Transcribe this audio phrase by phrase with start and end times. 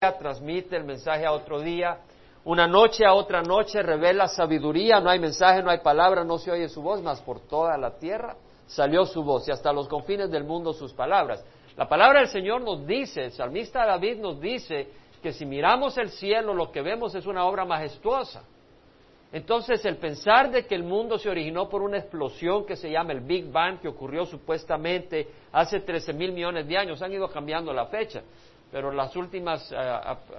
[0.00, 1.98] transmite el mensaje a otro día.
[2.44, 6.50] Una noche a otra noche revela sabiduría, no hay mensaje, no hay palabra, no se
[6.50, 8.34] oye su voz, mas por toda la tierra
[8.66, 11.44] salió su voz y hasta los confines del mundo sus palabras.
[11.76, 14.88] La palabra del Señor nos dice, el salmista David nos dice
[15.22, 18.42] que si miramos el cielo lo que vemos es una obra majestuosa.
[19.32, 23.12] Entonces el pensar de que el mundo se originó por una explosión que se llama
[23.12, 27.70] el Big Bang, que ocurrió supuestamente hace 13 mil millones de años, han ido cambiando
[27.74, 28.22] la fecha,
[28.70, 29.76] pero las últimas eh,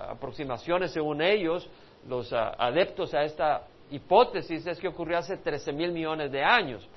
[0.10, 1.70] aproximaciones, según ellos,
[2.08, 6.88] los eh, adeptos a esta hipótesis, es que ocurrió hace 13 mil millones de años.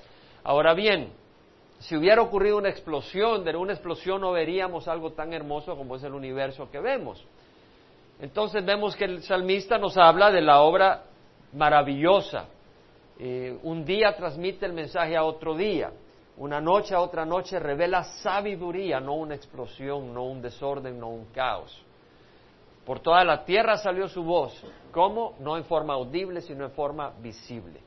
[0.43, 1.09] Ahora bien,
[1.79, 6.03] si hubiera ocurrido una explosión, de una explosión no veríamos algo tan hermoso como es
[6.03, 7.25] el universo que vemos.
[8.19, 11.03] Entonces vemos que el salmista nos habla de la obra
[11.53, 12.45] maravillosa.
[13.19, 15.91] Eh, un día transmite el mensaje a otro día.
[16.37, 21.25] Una noche a otra noche revela sabiduría, no una explosión, no un desorden, no un
[21.25, 21.81] caos.
[22.85, 24.53] Por toda la tierra salió su voz.
[24.91, 25.35] ¿Cómo?
[25.39, 27.79] No en forma audible, sino en forma visible.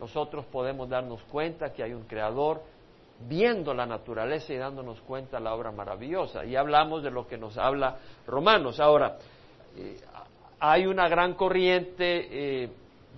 [0.00, 2.60] Nosotros podemos darnos cuenta que hay un creador
[3.28, 6.44] viendo la naturaleza y dándonos cuenta la obra maravillosa.
[6.44, 8.80] Y hablamos de lo que nos habla Romanos.
[8.80, 9.16] Ahora,
[9.76, 10.00] eh,
[10.58, 12.70] hay una gran corriente eh,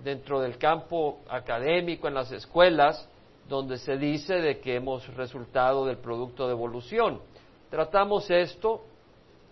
[0.03, 3.09] dentro del campo académico, en las escuelas,
[3.47, 7.21] donde se dice de que hemos resultado del producto de evolución.
[7.69, 8.83] Tratamos esto,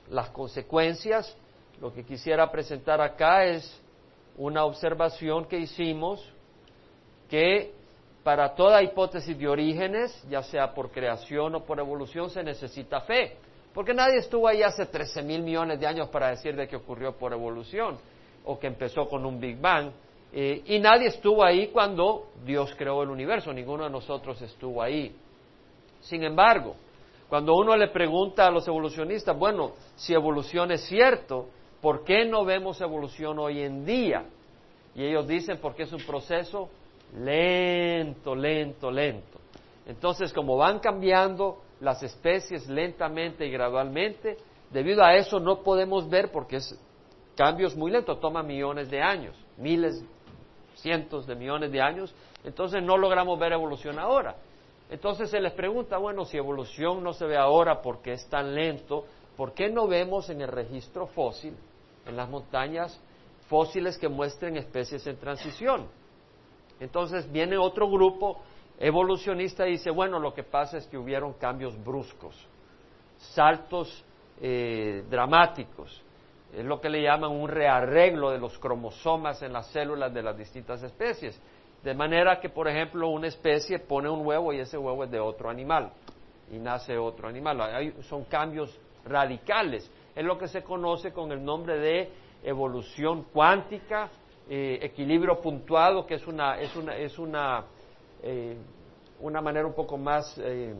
[0.10, 1.38] las consecuencias,
[1.82, 3.82] lo que quisiera presentar acá es
[4.38, 6.24] una observación que hicimos
[7.30, 7.74] que
[8.24, 13.38] para toda hipótesis de orígenes, ya sea por creación o por evolución, se necesita fe.
[13.74, 17.18] Porque nadie estuvo ahí hace 13 mil millones de años para decir de que ocurrió
[17.18, 17.98] por evolución
[18.46, 19.92] o que empezó con un Big Bang.
[20.36, 25.16] Eh, y nadie estuvo ahí cuando Dios creó el universo, ninguno de nosotros estuvo ahí.
[26.02, 26.76] Sin embargo,
[27.30, 31.48] cuando uno le pregunta a los evolucionistas, bueno, si evolución es cierto,
[31.82, 34.26] ¿por qué no vemos evolución hoy en día?
[34.96, 36.70] Y ellos dicen porque es un proceso
[37.16, 39.40] lento, lento, lento.
[39.86, 44.38] Entonces, como van cambiando las especies lentamente y gradualmente,
[44.72, 46.80] debido a eso no podemos ver porque es
[47.36, 50.04] cambios muy lentos, toma millones de años, miles,
[50.76, 52.14] cientos de millones de años,
[52.44, 54.36] entonces no logramos ver evolución ahora.
[54.90, 59.06] Entonces se les pregunta, bueno, si evolución no se ve ahora porque es tan lento,
[59.36, 61.56] ¿por qué no vemos en el registro fósil,
[62.06, 63.02] en las montañas,
[63.50, 65.88] fósiles que muestren especies en transición?
[66.80, 68.42] Entonces viene otro grupo
[68.78, 72.36] evolucionista y dice, bueno, lo que pasa es que hubieron cambios bruscos,
[73.18, 74.04] saltos
[74.42, 76.03] eh, dramáticos,
[76.56, 80.38] es lo que le llaman un rearreglo de los cromosomas en las células de las
[80.38, 81.40] distintas especies.
[81.84, 85.20] De manera que, por ejemplo, una especie pone un huevo y ese huevo es de
[85.20, 85.92] otro animal
[86.52, 87.94] y nace otro animal.
[88.04, 89.90] son cambios radicales.
[90.16, 92.10] Es lo que se conoce con el nombre de
[92.44, 94.10] evolución cuántica,
[94.50, 97.64] eh, equilibrio puntuado, que es una, es una, es una,
[98.22, 98.56] eh,
[99.22, 100.76] una manera un poco más eh,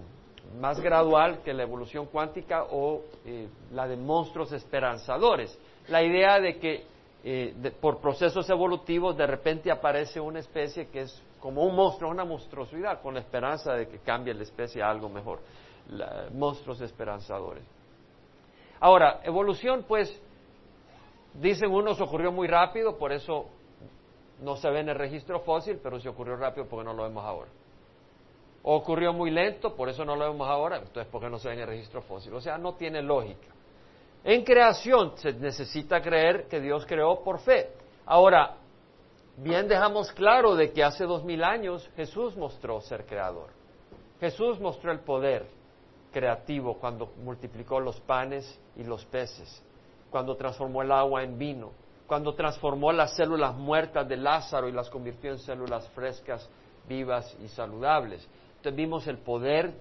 [0.60, 5.58] más gradual que la evolución cuántica o eh, la de monstruos esperanzadores.
[5.88, 6.86] La idea de que
[7.24, 12.26] eh, por procesos evolutivos de repente aparece una especie que es como un monstruo, una
[12.26, 15.40] monstruosidad, con la esperanza de que cambie la especie a algo mejor.
[16.34, 17.64] monstruos esperanzadores.
[18.80, 20.22] Ahora, evolución, pues,
[21.34, 23.48] dicen unos ocurrió muy rápido, por eso
[24.42, 27.24] no se ve en el registro fósil, pero si ocurrió rápido porque no lo vemos
[27.26, 27.50] ahora
[28.64, 31.56] ocurrió muy lento, por eso no lo vemos ahora, entonces ¿por qué no se ve
[31.56, 32.34] en el registro fósil?
[32.34, 33.48] O sea, no tiene lógica.
[34.24, 37.72] En creación se necesita creer que Dios creó por fe.
[38.06, 38.56] Ahora,
[39.36, 43.50] bien dejamos claro de que hace dos mil años Jesús mostró ser creador.
[44.22, 45.46] Jesús mostró el poder
[46.14, 49.62] creativo cuando multiplicó los panes y los peces,
[50.10, 51.72] cuando transformó el agua en vino,
[52.08, 56.50] cuando transformó las células muertas de Lázaro y las convirtió en células frescas,
[56.88, 58.26] vivas y saludables
[58.72, 59.74] vimos el poder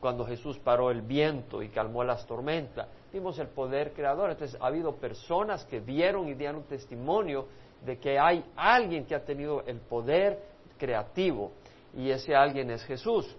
[0.00, 2.88] cuando Jesús paró el viento y calmó las tormentas.
[3.12, 4.30] Vimos el poder creador.
[4.30, 7.46] Entonces ha habido personas que vieron y dieron testimonio
[7.84, 10.40] de que hay alguien que ha tenido el poder
[10.78, 11.52] creativo
[11.96, 13.36] y ese alguien es Jesús.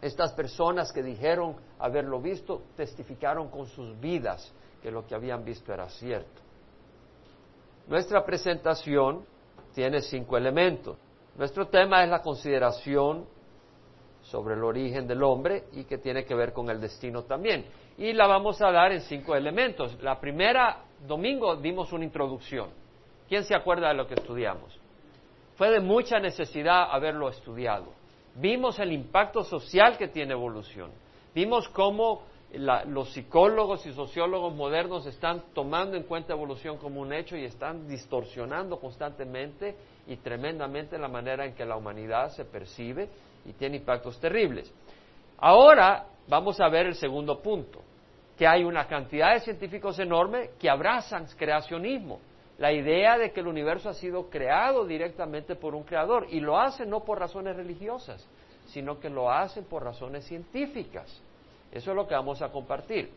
[0.00, 4.52] Estas personas que dijeron haberlo visto testificaron con sus vidas
[4.82, 6.42] que lo que habían visto era cierto.
[7.88, 9.24] Nuestra presentación
[9.74, 10.96] tiene cinco elementos.
[11.36, 13.26] Nuestro tema es la consideración
[14.30, 17.66] sobre el origen del hombre y que tiene que ver con el destino también.
[17.98, 20.00] Y la vamos a dar en cinco elementos.
[20.02, 22.70] La primera, domingo, dimos una introducción.
[23.28, 24.78] ¿Quién se acuerda de lo que estudiamos?
[25.56, 27.86] Fue de mucha necesidad haberlo estudiado.
[28.34, 30.90] Vimos el impacto social que tiene evolución.
[31.34, 37.36] Vimos cómo los psicólogos y sociólogos modernos están tomando en cuenta evolución como un hecho
[37.36, 39.76] y están distorsionando constantemente
[40.06, 43.08] y tremendamente la manera en que la humanidad se percibe
[43.46, 44.72] y tiene impactos terribles.
[45.38, 47.82] Ahora vamos a ver el segundo punto,
[48.36, 52.20] que hay una cantidad de científicos enorme que abrazan creacionismo,
[52.58, 56.58] la idea de que el universo ha sido creado directamente por un creador y lo
[56.58, 58.26] hacen no por razones religiosas,
[58.66, 61.22] sino que lo hacen por razones científicas.
[61.70, 63.10] Eso es lo que vamos a compartir.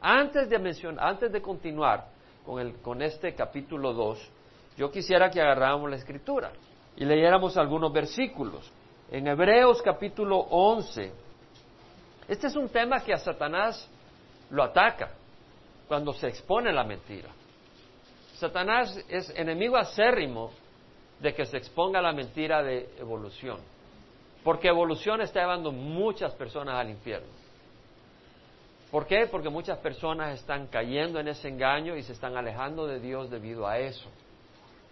[0.00, 2.06] Antes de, antes de continuar
[2.44, 4.30] con, el, con este capítulo 2,
[4.76, 6.50] yo quisiera que agarráramos la escritura
[6.96, 8.72] y leyéramos algunos versículos.
[9.12, 11.12] En Hebreos capítulo 11,
[12.28, 13.90] este es un tema que a Satanás
[14.50, 15.10] lo ataca
[15.88, 17.28] cuando se expone la mentira.
[18.36, 20.52] Satanás es enemigo acérrimo
[21.18, 23.58] de que se exponga la mentira de evolución,
[24.44, 27.32] porque evolución está llevando muchas personas al infierno.
[28.92, 29.26] ¿Por qué?
[29.26, 33.66] Porque muchas personas están cayendo en ese engaño y se están alejando de Dios debido
[33.66, 34.08] a eso.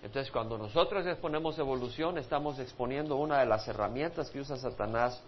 [0.02, 5.22] Entonces, cuando nosotros exponemos evolución, estamos exponiendo una de las herramientas que usa Satanás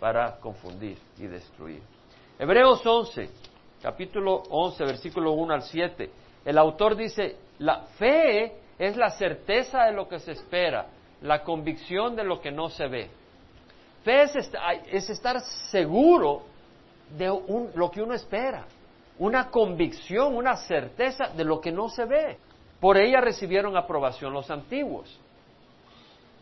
[0.00, 1.82] para confundir y destruir.
[2.38, 3.30] Hebreos 11,
[3.80, 6.10] capítulo 11, versículo 1 al 7.
[6.44, 10.86] El autor dice, la fe es la certeza de lo que se espera,
[11.22, 13.10] la convicción de lo que no se ve.
[14.04, 16.42] Fe es, estar seguro
[17.16, 17.26] de
[17.74, 18.66] lo que uno espera,
[19.18, 22.38] una convicción, una certeza de lo que no se ve.
[22.80, 25.18] Por ella recibieron aprobación los antiguos.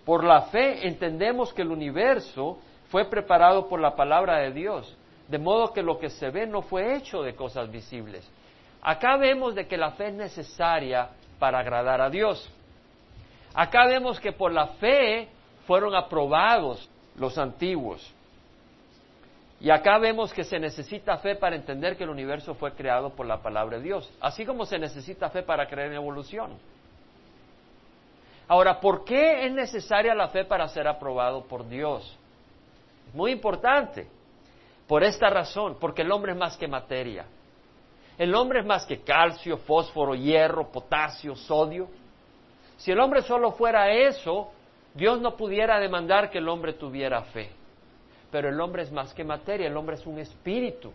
[0.04, 2.58] Por la fe entendemos que el universo
[2.90, 4.96] fue preparado por la palabra de Dios,
[5.28, 8.28] de modo que lo que se ve no fue hecho de cosas visibles.
[8.82, 12.48] Acá vemos de que la fe es necesaria para agradar a Dios.
[13.54, 15.28] Acá vemos que por la fe
[15.66, 18.14] fueron aprobados los antiguos.
[19.60, 23.26] Y acá vemos que se necesita fe para entender que el universo fue creado por
[23.26, 26.58] la palabra de Dios, así como se necesita fe para creer en evolución.
[28.48, 32.16] Ahora, ¿por qué es necesaria la fe para ser aprobado por Dios?
[33.14, 34.08] Muy importante.
[34.86, 37.24] Por esta razón, porque el hombre es más que materia.
[38.18, 41.88] El hombre es más que calcio, fósforo, hierro, potasio, sodio.
[42.76, 44.52] Si el hombre solo fuera eso,
[44.94, 47.50] Dios no pudiera demandar que el hombre tuviera fe
[48.30, 50.92] pero el hombre es más que materia, el hombre es un espíritu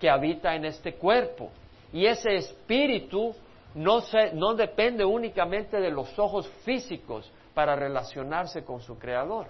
[0.00, 1.50] que habita en este cuerpo.
[1.92, 3.34] Y ese espíritu
[3.74, 4.02] no,
[4.34, 9.46] no depende únicamente de los ojos físicos para relacionarse con su creador.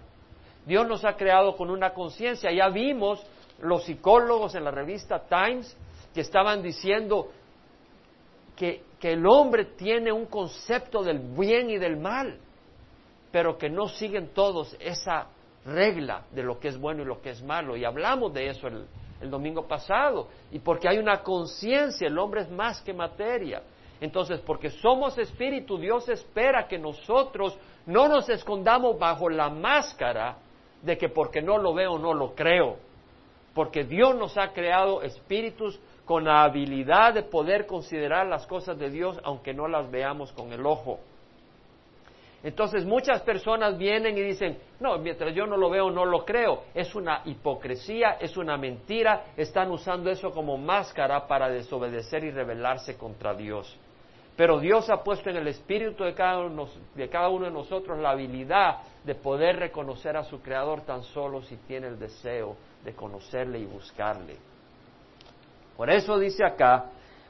[0.65, 2.53] Dios nos ha creado con una conciencia.
[2.53, 3.25] Ya vimos
[3.61, 5.77] los psicólogos en la revista Times
[6.15, 7.29] que estaban diciendo
[8.57, 12.39] que, que, el hombre tiene un concepto del bien y del mal,
[13.31, 15.29] pero que no siguen todos esa
[15.69, 17.77] regla de lo que es bueno y lo que es malo.
[17.77, 18.87] Y hablamos de eso el,
[19.31, 20.29] domingo pasado.
[20.51, 23.63] Y porque hay una conciencia, el hombre es más que materia.
[24.01, 30.39] Entonces, porque somos espíritu, Dios espera que nosotros no nos escondamos bajo la máscara
[30.83, 32.77] de que porque no lo veo no lo creo.
[33.55, 38.89] Porque Dios nos ha creado espíritus con la habilidad de poder considerar las cosas de
[38.89, 41.01] Dios aunque no las veamos con el ojo.
[42.43, 46.63] Entonces muchas personas vienen y dicen, no, mientras yo no lo veo, no lo creo.
[46.73, 52.97] Es una hipocresía, es una mentira, están usando eso como máscara para desobedecer y rebelarse
[52.97, 53.77] contra Dios.
[54.37, 57.99] Pero Dios ha puesto en el espíritu de cada, uno, de cada uno de nosotros
[57.99, 62.95] la habilidad de poder reconocer a su Creador tan solo si tiene el deseo de
[62.95, 64.37] conocerle y buscarle.
[65.77, 66.85] Por eso dice acá,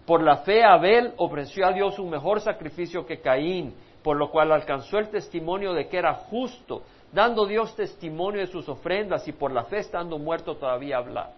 [0.04, 3.74] por la fe Abel ofreció a Dios un mejor sacrificio que Caín
[4.08, 6.80] por lo cual alcanzó el testimonio de que era justo,
[7.12, 11.32] dando Dios testimonio de sus ofrendas y por la fe estando muerto todavía habla.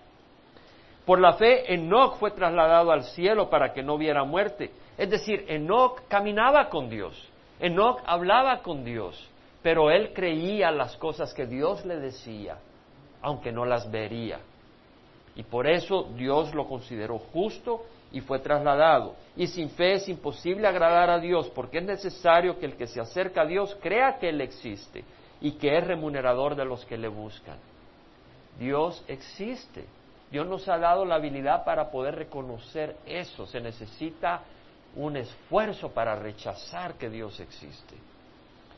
[1.05, 4.71] Por la fe Enoch fue trasladado al cielo para que no viera muerte.
[4.97, 9.21] Es decir, Enoch caminaba con Dios, Enoch hablaba con Dios,
[9.65, 12.57] pero él creía las cosas que Dios le decía,
[13.21, 14.39] aunque no las vería.
[15.35, 17.83] Y por eso Dios lo consideró justo
[18.13, 19.15] y fue trasladado.
[19.37, 23.01] Y sin fe es imposible agradar a Dios porque es necesario que el que se
[23.01, 25.05] acerca a Dios crea que Él existe
[25.41, 27.59] y que es remunerador de los que le buscan.
[28.59, 29.85] Dios existe.
[30.31, 33.47] Dios nos ha dado la habilidad para poder reconocer eso.
[33.47, 34.43] Se necesita
[34.97, 37.97] un esfuerzo para rechazar que Dios existe.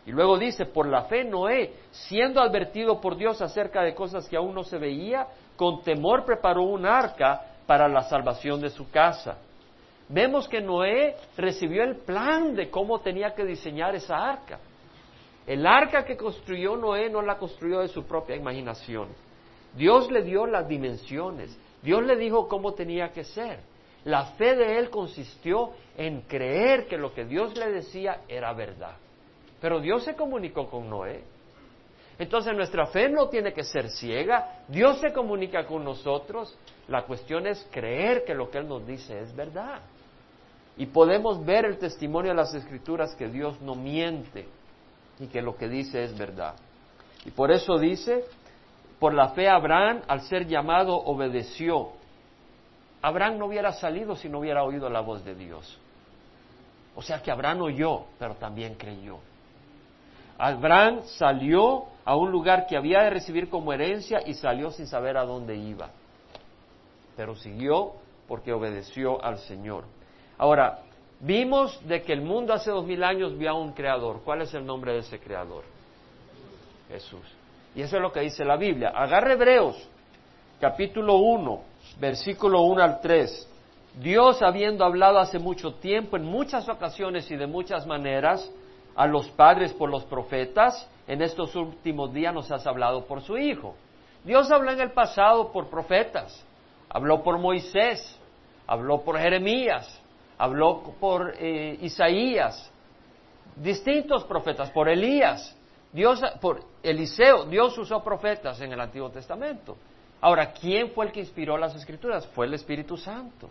[0.05, 4.37] Y luego dice, por la fe Noé, siendo advertido por Dios acerca de cosas que
[4.37, 9.39] aún no se veía, con temor preparó un arca para la salvación de su casa.
[10.07, 14.59] Vemos que Noé recibió el plan de cómo tenía que diseñar esa arca.
[15.47, 19.09] El arca que construyó Noé no la construyó de su propia imaginación.
[19.75, 23.61] Dios le dio las dimensiones, Dios le dijo cómo tenía que ser.
[24.05, 28.97] La fe de él consistió en creer que lo que Dios le decía era verdad.
[29.63, 31.25] Pero Dios se comunicó con Noé.
[32.19, 34.65] Entonces nuestra fe no tiene que ser ciega.
[34.69, 36.57] Dios se comunica con nosotros.
[36.89, 39.81] La cuestión es creer que lo que Él nos dice es verdad.
[40.77, 44.49] Y podemos ver el testimonio de las Escrituras que Dios no miente
[45.19, 46.55] y que lo que dice es verdad.
[47.25, 48.25] Y por eso dice,
[48.99, 51.91] por la fe Abraham, al ser llamado, obedeció.
[53.01, 55.79] Abraham no hubiera salido si no hubiera oído la voz de Dios.
[56.95, 59.19] O sea que Abraham oyó, pero también creyó.
[60.45, 65.17] Abraham salió a un lugar que había de recibir como herencia y salió sin saber
[65.17, 65.91] a dónde iba.
[67.17, 67.93] Pero siguió
[68.27, 69.85] porque obedeció al Señor.
[70.39, 70.81] Ahora,
[71.21, 74.23] vimos de que el mundo hace dos mil años vio a un creador.
[74.25, 75.63] ¿Cuál es el nombre de ese creador?
[76.89, 77.25] Jesús.
[77.77, 78.89] Y eso es lo que dice la Biblia.
[78.89, 79.77] Agarre Hebreos,
[80.61, 81.63] capítulo 1,
[82.01, 83.49] versículo 1 al 3.
[84.01, 88.51] Dios, habiendo hablado hace mucho tiempo, en muchas ocasiones y de muchas maneras,
[88.95, 93.37] a los padres por los profetas, en estos últimos días nos has hablado por su
[93.37, 93.75] Hijo.
[94.25, 96.45] Dios habló en el pasado por profetas,
[96.89, 98.19] habló por Moisés,
[98.67, 100.01] habló por Jeremías,
[100.39, 102.71] habló por eh, Isaías,
[103.57, 105.57] distintos profetas, por Elías,
[105.93, 109.77] Dios, por Eliseo, Dios usó profetas en el Antiguo Testamento.
[110.21, 112.27] Ahora, ¿quién fue el que inspiró las Escrituras?
[112.29, 113.51] Fue el Espíritu Santo.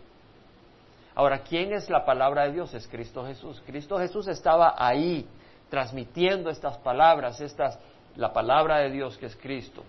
[1.14, 2.74] Ahora, ¿quién es la palabra de Dios?
[2.74, 3.62] Es Cristo Jesús.
[3.66, 5.28] Cristo Jesús estaba ahí
[5.70, 7.80] transmitiendo estas palabras, estas,
[8.16, 9.84] la palabra de Dios que es Cristo.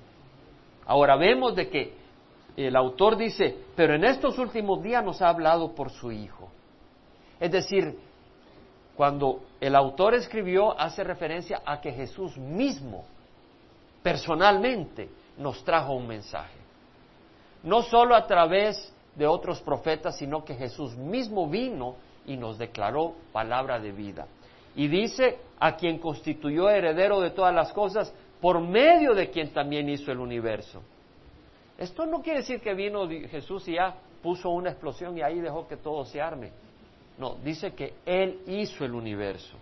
[0.87, 1.95] Ahora vemos de que
[2.57, 6.51] el autor dice, pero en estos últimos días nos ha hablado por su Hijo.
[7.41, 7.99] Es decir,
[8.97, 13.05] cuando el autor escribió, hace referencia a que Jesús mismo,
[14.03, 16.59] personalmente, nos trajo un mensaje.
[17.63, 23.15] No solo a través de otros profetas, sino que Jesús mismo vino y nos declaró
[23.33, 24.27] palabra de vida.
[24.75, 29.89] Y dice, a quien constituyó heredero de todas las cosas, por medio de quien también
[29.89, 30.83] hizo el universo.
[31.79, 35.67] Esto no quiere decir que vino Jesús y ya puso una explosión y ahí dejó
[35.69, 36.51] que todo se arme.
[37.19, 39.57] No, dice que Él hizo el universo.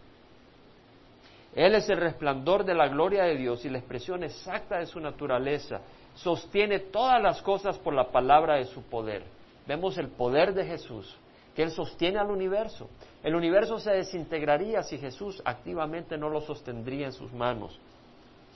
[1.54, 5.00] Él es el resplandor de la gloria de Dios y la expresión exacta de su
[5.00, 5.80] naturaleza.
[6.14, 9.24] Sostiene todas las cosas por la palabra de su poder.
[9.66, 11.16] Vemos el poder de Jesús,
[11.54, 12.88] que Él sostiene al universo.
[13.22, 17.78] El universo se desintegraría si Jesús activamente no lo sostendría en sus manos.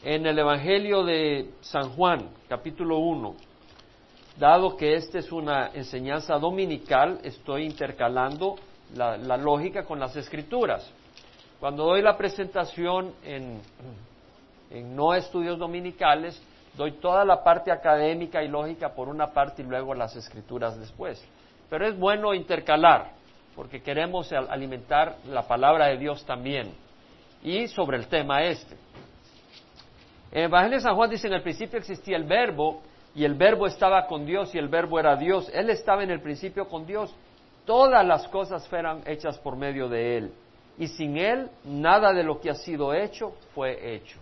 [0.03, 3.35] En el Evangelio de San Juan, capítulo 1,
[4.39, 8.57] dado que esta es una enseñanza dominical, estoy intercalando
[8.95, 10.91] la, lógica con las escrituras.
[11.61, 13.61] Cuando doy la presentación en,
[14.71, 16.41] en no estudios dominicales,
[16.77, 21.25] doy toda la parte académica y lógica por una parte y luego las escrituras después.
[21.71, 23.13] Pero es bueno intercalar,
[23.55, 26.73] porque queremos alimentar la palabra de Dios también.
[27.43, 28.77] Y sobre el tema este.
[30.33, 32.83] En Evangelio de San Juan dice, en el principio existía el verbo,
[33.15, 35.49] y el verbo estaba con Dios, y el verbo era Dios.
[35.55, 37.15] Él estaba en el principio con Dios,
[37.65, 40.33] todas las cosas fueron hechas por medio de Él.
[40.77, 44.19] Y sin Él, nada de lo que ha sido hecho fue hecho.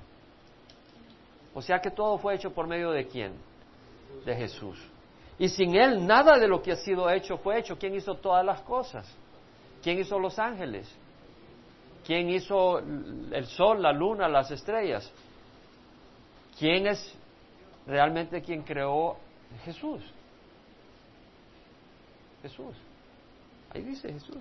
[1.54, 3.32] O sea que todo fue hecho por medio de quién?
[4.24, 4.78] De Jesús.
[5.38, 7.78] Y sin Él, nada de lo que ha sido hecho fue hecho.
[7.78, 9.12] ¿Quién hizo todas las cosas?
[9.82, 10.88] ¿Quién hizo los ángeles?
[12.06, 15.10] ¿Quién hizo el sol, la luna, las estrellas?
[16.58, 17.14] ¿Quién es
[17.86, 19.16] realmente quien creó
[19.64, 20.02] Jesús?
[22.42, 22.74] Jesús.
[23.72, 24.38] Ahí dice Jesús.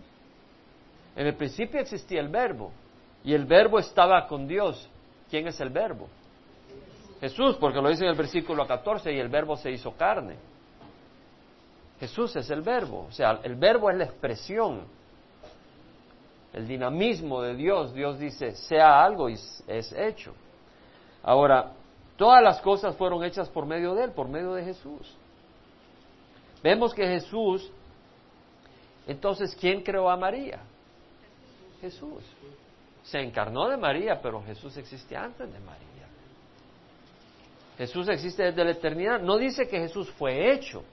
[1.16, 2.72] En el principio existía el verbo
[3.24, 4.90] y el verbo estaba con Dios.
[5.30, 6.10] ¿Quién es el verbo?
[7.22, 10.36] Jesús, porque lo dice en el versículo 14 y el verbo se hizo carne.
[12.00, 14.82] Jesús es el verbo, o sea, el verbo es la expresión,
[16.52, 17.94] el dinamismo de Dios.
[17.94, 19.36] Dios dice, sea algo y
[19.68, 20.34] es hecho.
[21.24, 21.72] Ahora,
[22.18, 25.16] todas las cosas fueron hechas por medio de Él, por medio de Jesús.
[26.64, 27.72] Vemos que Jesús
[29.08, 30.60] entonces, ¿quién creó a María?
[31.82, 32.24] Jesús.
[33.04, 35.88] Se encarnó de María, pero Jesús existe antes de María.
[37.78, 39.22] Jesús existe desde la eternidad.
[39.22, 40.84] No dice que Jesús fue hecho.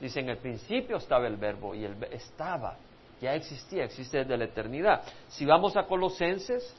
[0.00, 2.76] Dice, en el principio estaba el verbo y él estaba,
[3.20, 5.02] ya existía, existe desde la eternidad.
[5.28, 6.74] Si vamos a Colosenses,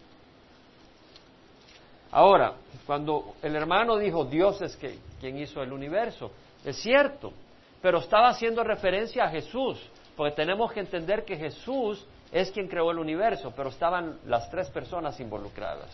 [2.12, 2.54] ahora,
[2.86, 6.32] cuando el hermano dijo, Dios es que, quien hizo el universo,
[6.64, 7.34] es cierto,
[7.82, 9.80] pero estaba haciendo referencia a Jesús.
[10.16, 14.70] Porque tenemos que entender que Jesús es quien creó el universo, pero estaban las tres
[14.70, 15.90] personas involucradas.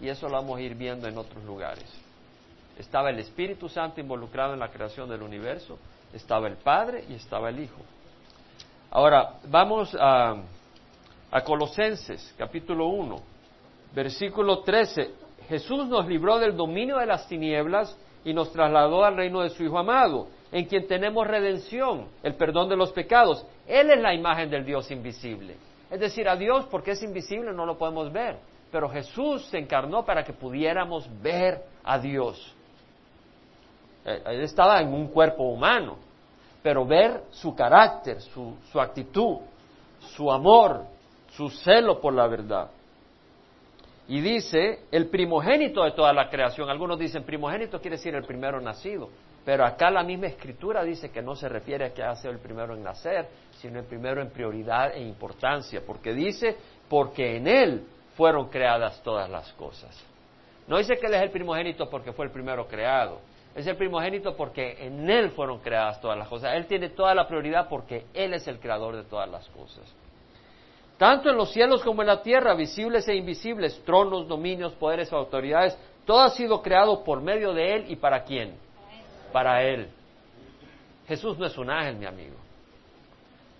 [0.00, 1.84] Y eso lo vamos a ir viendo en otros lugares.
[2.78, 5.78] Estaba el Espíritu Santo involucrado en la creación del universo,
[6.12, 7.80] Estaba el Padre y estaba el Hijo.
[8.90, 10.36] Ahora, vamos a,
[11.30, 13.16] a Colosenses, capítulo 1,
[13.94, 15.10] versículo 13.
[15.48, 19.64] Jesús nos libró del dominio de las tinieblas y nos trasladó al reino de su
[19.64, 23.46] Hijo amado, en quien tenemos redención, el perdón de los pecados.
[23.66, 25.56] Él es la imagen del Dios invisible.
[25.90, 28.38] Es decir, a Dios, porque es invisible, no lo podemos ver.
[28.70, 32.54] Pero Jesús se encarnó para que pudiéramos ver a Dios.
[34.04, 35.96] Eh, él estaba en un cuerpo humano,
[36.62, 39.38] pero ver su carácter, su, su actitud,
[40.16, 40.84] su amor,
[41.30, 42.70] su celo por la verdad.
[44.08, 46.68] Y dice, el primogénito de toda la creación.
[46.68, 49.08] Algunos dicen, primogénito quiere decir el primero nacido.
[49.44, 52.38] Pero acá la misma escritura dice que no se refiere a que ha sido el
[52.38, 53.28] primero en nacer,
[53.58, 55.82] sino el primero en prioridad e importancia.
[55.84, 56.56] Porque dice,
[56.88, 59.98] porque en Él fueron creadas todas las cosas.
[60.68, 63.20] No dice que Él es el primogénito porque fue el primero creado.
[63.54, 66.54] Es el primogénito porque en Él fueron creadas todas las cosas.
[66.54, 69.84] Él tiene toda la prioridad porque Él es el creador de todas las cosas.
[70.96, 75.76] Tanto en los cielos como en la tierra, visibles e invisibles, tronos, dominios, poderes, autoridades,
[76.06, 78.54] todo ha sido creado por medio de Él y para quién?
[79.32, 79.88] Para Él.
[81.06, 82.36] Jesús no es un ángel, mi amigo.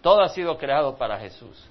[0.01, 1.69] Todo ha sido creado para Jesús.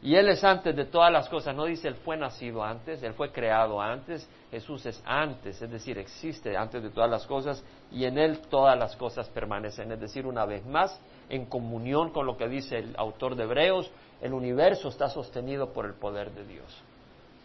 [0.00, 1.54] Y Él es antes de todas las cosas.
[1.54, 4.28] No dice Él fue nacido antes, Él fue creado antes.
[4.50, 8.78] Jesús es antes, es decir, existe antes de todas las cosas y en Él todas
[8.78, 9.90] las cosas permanecen.
[9.92, 13.90] Es decir, una vez más, en comunión con lo que dice el autor de Hebreos,
[14.22, 16.82] el universo está sostenido por el poder de Dios.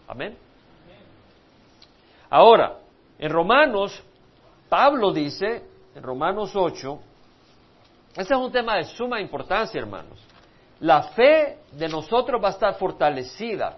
[0.07, 0.37] Amén.
[2.29, 2.77] Ahora,
[3.19, 4.01] en Romanos,
[4.69, 5.63] Pablo dice,
[5.95, 6.99] en Romanos 8,
[8.15, 10.19] este es un tema de suma importancia, hermanos.
[10.83, 13.77] La fe de nosotros va a estar fortalecida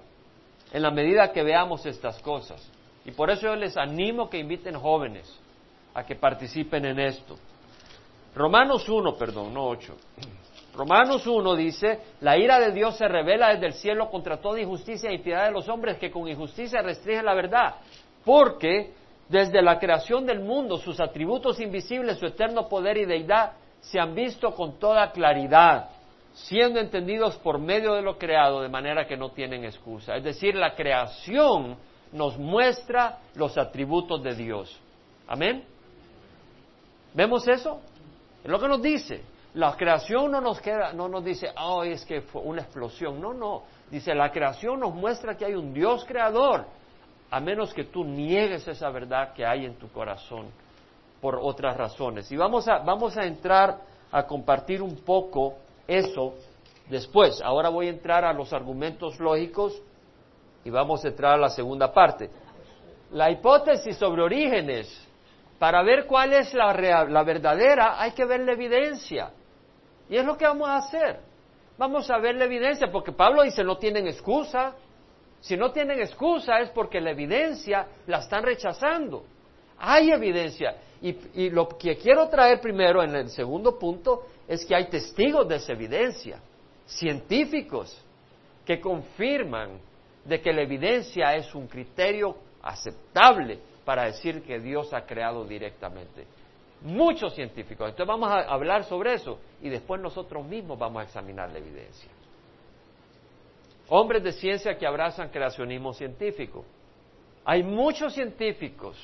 [0.73, 2.59] en la medida que veamos estas cosas.
[3.05, 5.31] Y por eso yo les animo que inviten jóvenes
[5.93, 7.35] a que participen en esto.
[8.33, 9.95] Romanos 1, perdón, no 8.
[10.73, 15.11] Romanos 1 dice, la ira de Dios se revela desde el cielo contra toda injusticia
[15.11, 17.75] e impiedad de los hombres que con injusticia restringen la verdad,
[18.25, 18.95] porque
[19.29, 24.15] desde la creación del mundo sus atributos invisibles, su eterno poder y deidad se han
[24.15, 25.91] visto con toda claridad,
[26.35, 30.15] siendo entendidos por medio de lo creado de manera que no tienen excusa.
[30.15, 31.77] Es decir, la creación
[32.11, 34.79] nos muestra los atributos de Dios.
[35.27, 35.63] Amén.
[37.13, 37.79] ¿Vemos eso?
[38.43, 39.23] Es lo que nos dice.
[39.53, 43.21] La creación no nos queda, no nos dice, oh, es que fue una explosión.
[43.21, 43.63] No, no.
[43.89, 46.65] Dice, la creación nos muestra que hay un Dios creador,
[47.31, 50.47] a menos que tú niegues esa verdad que hay en tu corazón
[51.21, 52.29] por otras razones.
[52.33, 53.79] Y vamos a, vamos a entrar
[54.11, 55.55] a compartir un poco
[55.87, 56.35] eso
[56.89, 57.41] después.
[57.41, 59.81] Ahora voy a entrar a los argumentos lógicos
[60.63, 62.29] y vamos a entrar a la segunda parte.
[63.11, 65.07] La hipótesis sobre orígenes,
[65.59, 66.73] para ver cuál es la,
[67.05, 69.31] la verdadera, hay que ver la evidencia.
[70.09, 71.19] Y es lo que vamos a hacer.
[71.77, 74.75] Vamos a ver la evidencia, porque Pablo dice no tienen excusa.
[75.39, 79.23] Si no tienen excusa es porque la evidencia la están rechazando.
[79.77, 80.75] Hay evidencia.
[81.01, 85.47] Y, y, lo que quiero traer primero en el segundo punto es que hay testigos
[85.47, 86.39] de esa evidencia,
[86.85, 88.01] científicos,
[88.65, 89.79] que confirman
[90.23, 96.25] de que la evidencia es un criterio aceptable para decir que Dios ha creado directamente
[96.81, 97.89] muchos científicos.
[97.89, 102.09] Entonces vamos a hablar sobre eso y después nosotros mismos vamos a examinar la evidencia.
[103.89, 106.65] Hombres de ciencia que abrazan creacionismo científico.
[107.43, 108.97] Hay muchos científicos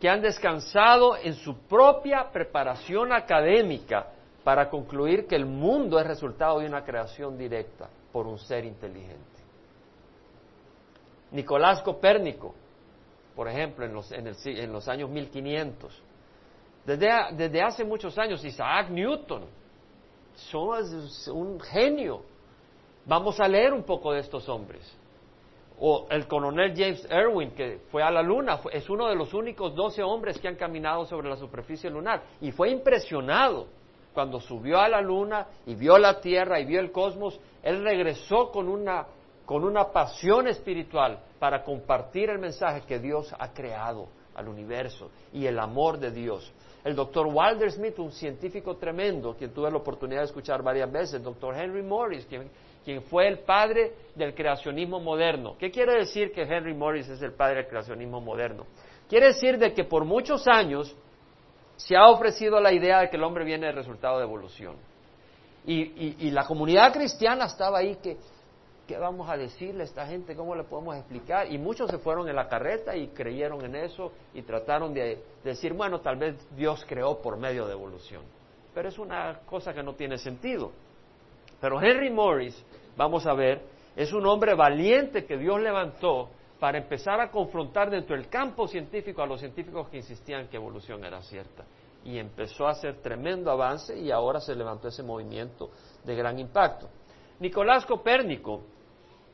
[0.00, 4.08] que han descansado en su propia preparación académica
[4.44, 9.42] para concluir que el mundo es resultado de una creación directa por un ser inteligente.
[11.32, 12.54] Nicolás Copérnico,
[13.34, 13.92] por ejemplo, en
[14.72, 16.02] los, años 1500,
[16.84, 19.44] desde, hace muchos años, Isaac Newton,
[20.34, 20.84] son
[21.32, 22.22] un genio.
[23.06, 24.96] Vamos a leer un poco de estos hombres.
[25.80, 29.74] O el coronel James Irwin, que fue a la luna, es uno de los únicos
[29.74, 32.22] doce hombres que han caminado sobre la superficie lunar.
[32.40, 33.66] Y fue impresionado
[34.14, 37.38] cuando subió a la luna y vio la Tierra y vio el cosmos.
[37.62, 39.06] Él regresó con una,
[39.44, 45.46] con una pasión espiritual para compartir el mensaje que Dios ha creado al universo y
[45.46, 46.50] el amor de Dios.
[46.84, 51.14] El doctor Walter Smith, un científico tremendo, quien tuve la oportunidad de escuchar varias veces,
[51.14, 52.50] el doctor Henry Morris, quien,
[52.84, 55.56] quien fue el padre del creacionismo moderno.
[55.58, 58.66] ¿Qué quiere decir que Henry Morris es el padre del creacionismo moderno?
[59.08, 60.94] Quiere decir de que por muchos años
[61.76, 64.76] se ha ofrecido la idea de que el hombre viene del resultado de evolución.
[65.66, 68.18] Y, la comunidad cristiana estaba ahí que
[68.86, 70.36] ¿Qué vamos a decirle a esta gente?
[70.36, 71.50] ¿Cómo le podemos explicar?
[71.50, 75.72] Y muchos se fueron en la carreta y creyeron en eso y trataron de decir,
[75.72, 78.22] bueno, tal vez Dios creó por medio de evolución.
[78.74, 80.72] pero es una cosa que no tiene sentido.
[81.62, 82.62] Pero Henry Morris,
[82.94, 83.62] vamos a ver,
[83.96, 86.28] es un hombre valiente que Dios levantó
[86.64, 91.04] para empezar a confrontar dentro del campo científico a los científicos que insistían que evolución
[91.04, 91.62] era cierta.
[92.02, 95.68] Y empezó a hacer tremendo avance y ahora se levantó ese movimiento
[96.02, 96.88] de gran impacto.
[97.40, 98.62] Nicolás Copérnico,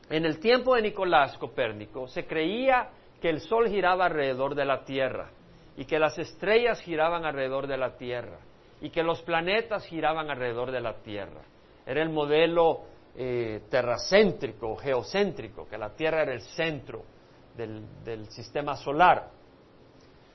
[0.09, 2.89] en el tiempo de Nicolás Copérnico, se creía
[3.21, 5.29] que el Sol giraba alrededor de la Tierra
[5.77, 8.39] y que las estrellas giraban alrededor de la Tierra
[8.81, 11.43] y que los planetas giraban alrededor de la Tierra.
[11.85, 12.81] Era el modelo
[13.15, 17.20] eh, terracéntrico, geocéntrico, que la Tierra era el centro
[17.55, 19.29] del, sistema solar.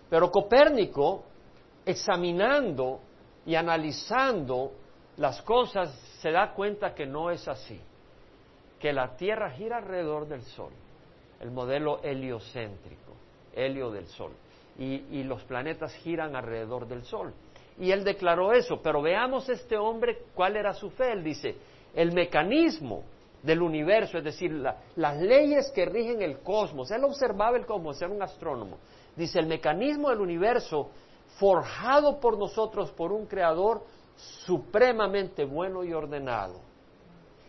[0.09, 1.25] Pero Copérnico,
[1.85, 3.01] examinando
[3.45, 4.73] y analizando
[5.17, 7.81] las cosas, se da cuenta que no es así,
[8.79, 10.73] que la Tierra gira alrededor del Sol,
[11.41, 13.15] el modelo heliocéntrico,
[13.55, 14.33] helio del Sol,
[14.79, 17.33] y, los planetas giran alrededor del Sol.
[17.79, 21.13] Y él declaró eso, pero veamos este hombre cuál era su fe.
[21.13, 21.57] Él dice,
[21.95, 23.05] el mecanismo
[23.47, 24.53] del universo, es decir,
[24.97, 28.79] las leyes que rigen el cosmos, él observaba el cosmos, era un astrónomo,
[29.15, 30.91] dice, el mecanismo del universo
[31.39, 33.85] forjado por nosotros, por un creador,
[34.45, 36.55] supremamente bueno y ordenado.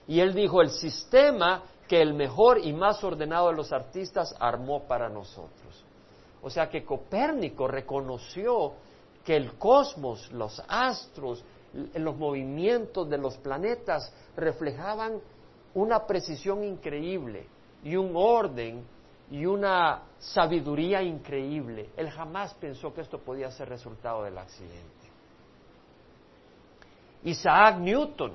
[0.08, 4.84] Y él dijo, el sistema que el mejor y más ordenado de los artistas armó
[4.84, 5.84] para nosotros.
[6.44, 8.74] O sea que Copérnico reconoció
[9.26, 11.44] que el cosmos, los astros,
[11.96, 15.20] los movimientos de los planetas reflejaban
[15.78, 17.46] una precisión increíble
[17.84, 18.84] y un orden
[19.30, 21.92] y una sabiduría increíble.
[21.96, 24.88] Él jamás pensó que esto podía ser resultado del accidente.
[27.24, 28.34] Isaac Newton,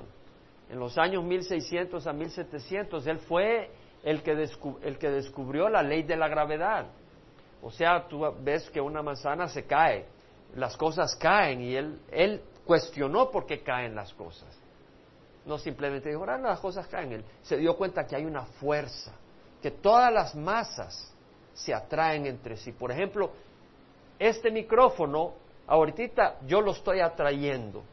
[0.69, 3.71] en los años 1600 a 1700, él fue
[4.03, 4.49] el que,
[4.83, 6.85] el que descubrió la ley de la gravedad.
[7.61, 10.05] O sea, tú ves que una manzana se cae,
[10.55, 14.62] las cosas caen y él, él cuestionó por qué caen las cosas.
[15.45, 17.13] No simplemente dijo, ahora las cosas caen.
[17.13, 19.11] Él se dio cuenta que hay una fuerza,
[19.61, 21.13] que todas las masas
[21.53, 22.71] se atraen entre sí.
[22.71, 23.31] Por ejemplo,
[24.19, 25.33] este micrófono,
[25.67, 27.83] ahorita yo lo estoy atrayendo.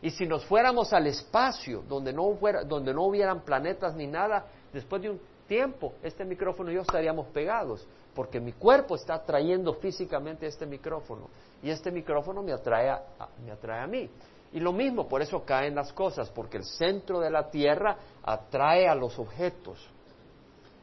[0.00, 4.46] Y si nos fuéramos al espacio, donde no, fuera, donde no hubieran planetas ni nada,
[4.72, 9.74] después de un tiempo, este micrófono y yo estaríamos pegados, porque mi cuerpo está atrayendo
[9.74, 11.28] físicamente este micrófono,
[11.62, 13.02] y este micrófono me atrae a,
[13.44, 14.08] me atrae a mí.
[14.52, 18.88] Y lo mismo, por eso caen las cosas, porque el centro de la Tierra atrae
[18.88, 19.78] a los objetos,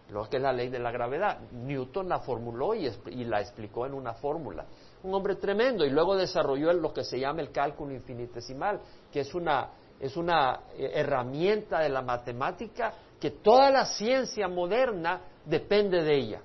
[0.09, 1.39] lo que es la ley de la gravedad.
[1.51, 2.87] Newton la formuló y,
[3.25, 4.65] la explicó en una fórmula
[5.01, 9.35] un hombre tremendo y luego desarrolló lo que se llama el cálculo infinitesimal, que es
[9.35, 16.15] una, es una eh, herramienta de la matemática que toda la ciencia moderna depende de
[16.15, 16.41] ella.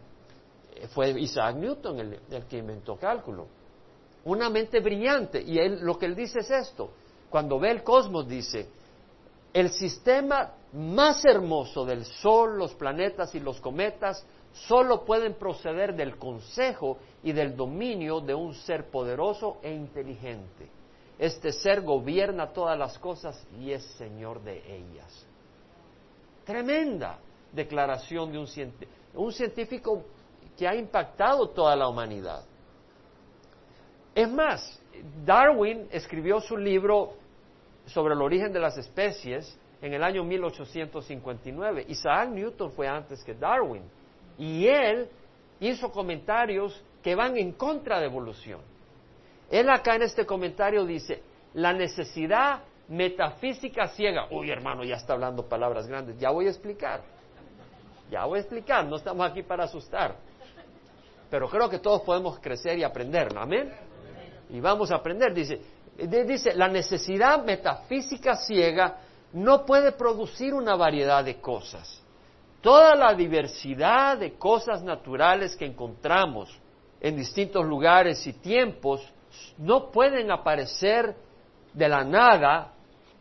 [0.74, 3.46] Eh, fue Isaac Newton el, el que inventó cálculo.
[4.24, 6.90] Una mente brillante, y él, lo que él dice es esto,
[7.30, 8.68] cuando ve el cosmos dice,
[9.52, 16.16] el sistema más hermoso del Sol, los planetas y los cometas solo pueden proceder del
[16.16, 20.68] consejo y del dominio de un ser poderoso e inteligente.
[21.18, 25.26] Este ser gobierna todas las cosas y es señor de ellas.
[26.44, 27.18] Tremenda
[27.52, 28.48] declaración de un,
[29.14, 30.02] un científico
[30.56, 32.44] que ha impactado toda la humanidad.
[34.14, 34.80] Es más,
[35.24, 37.14] Darwin escribió su libro
[37.92, 41.86] sobre el origen de las especies en el año 1859.
[41.88, 43.82] Isaac Newton fue antes que Darwin.
[44.38, 45.08] Y él
[45.60, 48.60] hizo comentarios que van en contra de evolución.
[49.50, 51.22] Él acá en este comentario dice,
[51.54, 54.26] la necesidad metafísica ciega.
[54.30, 56.18] Uy, hermano, ya está hablando palabras grandes.
[56.18, 57.02] Ya voy a explicar.
[58.10, 58.84] Ya voy a explicar.
[58.86, 60.16] No estamos aquí para asustar.
[61.30, 63.28] Pero creo que todos podemos crecer y aprender.
[63.36, 63.72] Amén.
[64.50, 65.32] Y vamos a aprender.
[65.32, 65.60] Dice,
[65.96, 68.98] dice, la necesidad metafísica ciega
[69.32, 72.02] no puede producir una variedad de cosas.
[72.60, 76.54] Toda la diversidad de cosas naturales que encontramos
[77.00, 79.00] en distintos lugares y tiempos
[79.58, 81.14] no pueden aparecer
[81.72, 82.72] de la nada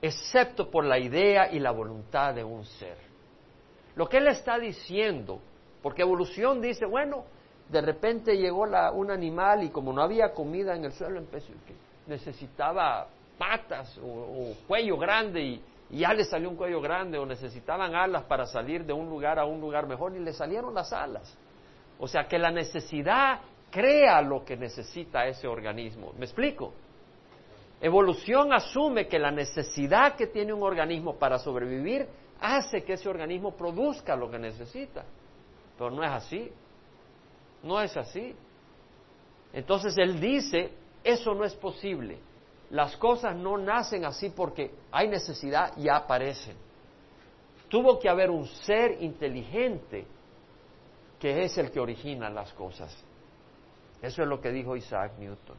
[0.02, 2.98] excepto por la idea y la voluntad de un ser.
[3.96, 5.40] Lo que él está diciendo,
[5.82, 7.26] porque evolución dice, bueno,
[7.70, 11.20] de repente llegó un animal y como no había comida en el suelo,
[12.10, 18.24] necesitaba patas o cuello grande y, ya le salió un cuello grande o necesitaban alas
[18.24, 21.36] para salir de un lugar a un lugar mejor y le salieron las alas.
[21.98, 23.40] O sea que la necesidad
[23.72, 26.14] crea lo que necesita ese organismo.
[26.18, 26.74] ¿Me explico?
[27.82, 32.08] Evolución asume que la necesidad que tiene un organismo para sobrevivir
[32.40, 35.06] hace que ese organismo produzca lo que necesita.
[35.78, 36.52] Pero no es así.
[37.64, 38.36] No es así.
[39.54, 40.72] Entonces él dice,
[41.04, 42.20] eso no es posible.
[42.72, 46.56] las cosas no nacen así porque hay necesidad y aparecen.
[47.68, 50.06] Tuvo que haber un ser inteligente
[51.20, 52.96] que es el que origina las cosas.
[54.02, 55.58] Eso es lo que dijo Isaac Newton.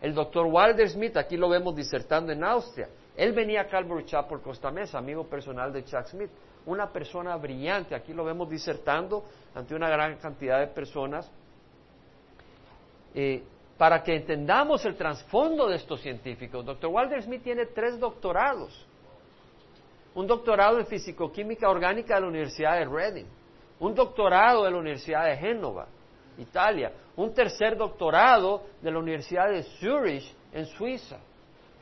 [0.00, 4.40] El doctor Walter Smith, aquí lo vemos disertando en Austria, él venía a Calvary Chapel
[4.40, 6.30] Costa Mesa, amigo personal de Chuck Smith,
[6.66, 11.28] una persona brillante, aquí lo vemos disertando ante una gran cantidad de personas.
[13.14, 13.42] Eh,
[13.78, 16.90] para que entendamos el trasfondo de estos científicos, Dr.
[16.90, 18.84] Walter Smith tiene tres doctorados.
[20.16, 23.26] Un doctorado en fisicoquímica orgánica de la Universidad de Reading,
[23.78, 25.86] un doctorado de la Universidad de Génova,
[26.38, 31.18] Italia, un tercer doctorado de la Universidad de Zurich en Suiza.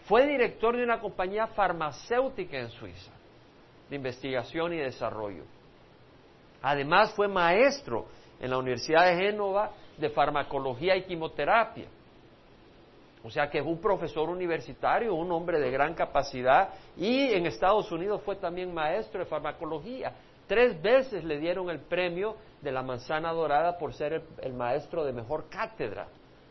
[0.04, 3.10] Fue director de una compañía farmacéutica en Suiza,
[3.88, 5.44] de investigación y desarrollo.
[6.60, 8.06] Además fue maestro
[8.38, 11.86] en la Universidad de Génova de farmacología y quimioterapia.
[13.26, 17.90] O sea que es un profesor universitario, un hombre de gran capacidad y en Estados
[17.90, 20.12] Unidos fue también maestro de farmacología.
[20.46, 25.12] Tres veces le dieron el premio de la manzana dorada por ser el, maestro de
[25.12, 26.06] mejor cátedra,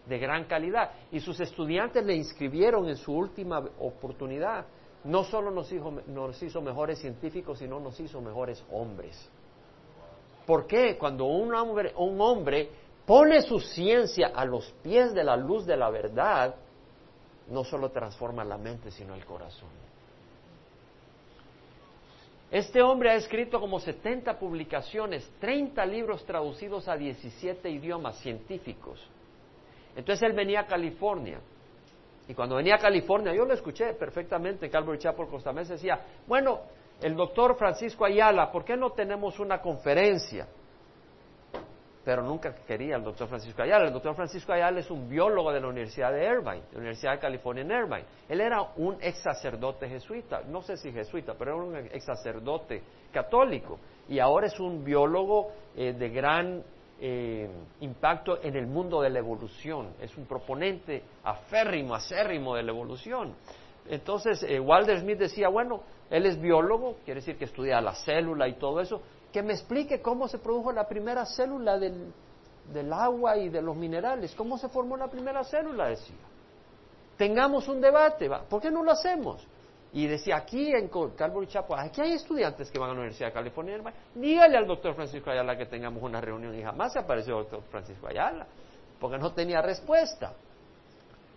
[0.05, 0.91] de gran calidad.
[1.13, 4.65] Y sus estudiantes le inscribieron en su última oportunidad.
[5.05, 9.31] No solo nos hizo, nos hizo mejores científicos, sino nos hizo mejores hombres.
[10.45, 10.97] ¿Por qué?
[10.97, 12.69] Cuando un hombre, un hombre
[13.05, 16.55] pone su ciencia a los pies de la luz de la verdad,
[17.47, 19.69] no solo transforma la mente, sino el corazón.
[22.51, 28.99] Este hombre ha escrito como 70 publicaciones, 30 libros traducidos a 17 idiomas científicos.
[29.95, 31.39] Entonces él venía a California.
[32.27, 35.99] Y cuando venía a California, yo lo escuché perfectamente en Calvary Chapel Costa Mesa, decía,
[36.25, 36.61] bueno,
[37.01, 40.47] el doctor Francisco Ayala, ¿por qué no tenemos una conferencia?
[42.05, 43.87] Pero nunca quería el doctor Francisco Ayala.
[43.87, 47.13] El doctor Francisco Ayala es un biólogo de la Universidad de Irvine, de la Universidad
[47.13, 48.05] de California en Irvine.
[48.29, 52.83] Él era un ex sacerdote jesuita, no sé si jesuita, pero era un ex sacerdote
[53.11, 53.79] católico.
[54.07, 56.63] Y ahora es un biólogo eh, de gran
[57.01, 59.95] eh, impacto en el mundo de la evolución.
[59.99, 63.33] Es un proponente aférrimo, acérrimo de la evolución.
[63.89, 68.47] Entonces, eh, Walter Smith decía, bueno, él es biólogo, quiere decir que estudia la célula
[68.47, 69.01] y todo eso,
[69.35, 74.33] que me explique cómo se produjo la primera célula del, agua y de los minerales,
[74.33, 76.15] cómo se formó la primera célula, decía.
[77.17, 79.45] Tengamos un debate, ¿por qué no lo hacemos?
[79.91, 83.33] Y decía, aquí en Calvary Chapo, aquí hay estudiantes que van a la Universidad de
[83.33, 83.77] California,
[84.13, 87.63] dígale al doctor Francisco Ayala que tengamos una reunión y jamás se apareció el doctor
[87.69, 88.47] Francisco Ayala,
[89.01, 90.31] porque no tenía respuesta.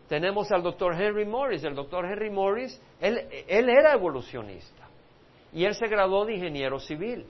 [0.08, 4.87] Tenemos al doctor Henry Morris, el doctor Henry Morris, él, él era evolucionista
[5.52, 7.26] y él se graduó de ingeniero civil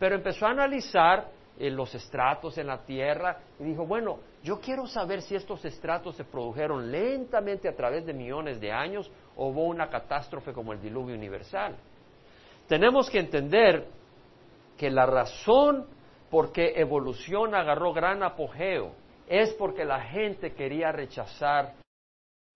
[0.00, 4.86] pero empezó a analizar eh, los estratos en la tierra y dijo, bueno, yo quiero
[4.86, 9.64] saber si estos estratos se produjeron lentamente a través de millones de años o hubo
[9.64, 11.76] una catástrofe como el diluvio universal.
[12.66, 13.88] Tenemos que entender
[14.78, 15.86] que la razón
[16.30, 18.92] por qué evolución agarró gran apogeo
[19.28, 21.74] es porque la gente quería rechazar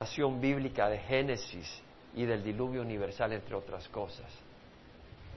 [0.00, 1.82] la nación bíblica de Génesis
[2.14, 4.32] y del diluvio universal, entre otras cosas.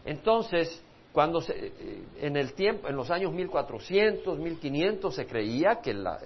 [0.06, 0.82] Entonces,
[1.18, 6.20] cuando se, eh, en el tiempo, en los años 1400, 1500 se creía que la,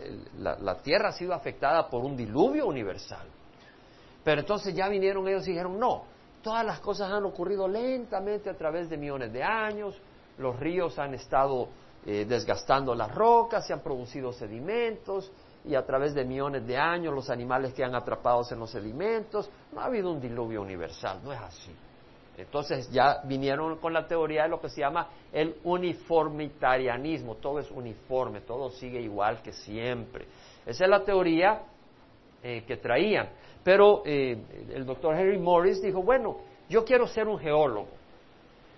[0.83, 3.25] Tierra ha sido afectada por un diluvio universal.
[4.21, 6.03] Pero entonces ya vinieron ellos y dijeron, no,
[6.43, 9.97] todas las cosas han ocurrido lentamente a través de millones de años,
[10.37, 11.69] los ríos han estado
[12.05, 15.31] eh, desgastando las rocas, se han producido sedimentos
[15.63, 19.49] y a través de millones de años los animales que han atrapados en los sedimentos,
[19.71, 21.71] no ha habido un diluvio universal, no es así.
[22.37, 27.69] Entonces ya vinieron con la teoría de lo que se llama el uniformitarianismo, todo es
[27.69, 30.25] uniforme, todo sigue igual que siempre.
[30.65, 31.61] Esa es la teoría
[32.41, 33.29] eh, que traían.
[33.63, 34.37] Pero eh,
[34.73, 36.37] el doctor Henry Morris dijo, bueno,
[36.69, 37.89] yo quiero ser un geólogo.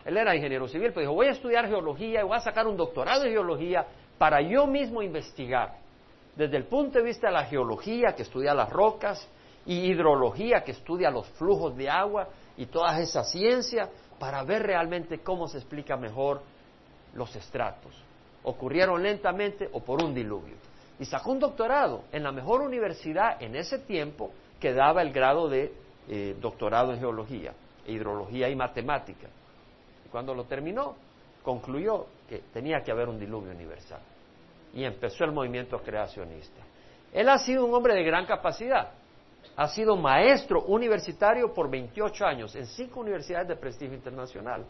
[0.04, 2.76] Él era ingeniero civil, pero dijo, voy a estudiar geología y voy a sacar un
[2.76, 3.86] doctorado en geología
[4.18, 5.78] para yo mismo investigar,
[6.36, 9.30] desde el punto de vista de la geología, que estudia las rocas,
[9.66, 13.90] y hidrología, que estudia los flujos de agua, y toda esa ciencia
[14.20, 16.42] para ver realmente cómo se explica mejor
[17.14, 17.94] los estratos.
[18.44, 20.56] ¿Ocurrieron lentamente o por un diluvio?
[21.00, 25.50] Y sacó un doctorado en la mejor universidad en ese tiempo que daba el grado
[25.50, 25.74] de
[26.08, 27.54] eh, doctorado en geología,
[27.88, 29.28] hidrología y matemática.
[30.06, 30.96] Y cuando lo terminó,
[31.42, 34.02] concluyó que tenía que haber un diluvio universal.
[34.74, 36.62] Y empezó el movimiento creacionista.
[37.12, 38.92] Él ha sido un hombre de gran capacidad
[39.56, 44.66] ha sido maestro universitario por 28 años en cinco universidades de prestigio internacional.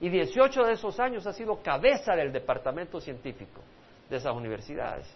[0.00, 3.60] Y 18 de esos años ha sido cabeza del departamento científico
[4.10, 5.06] de esas universidades.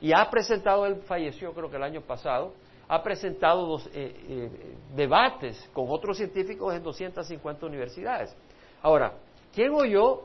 [0.00, 2.54] Y ha presentado, él falleció creo que el año pasado,
[2.88, 4.50] ha presentado eh, eh,
[4.94, 8.34] debates con otros científicos en 250 universidades.
[8.82, 9.12] Ahora,
[9.54, 10.22] ¿quién oyó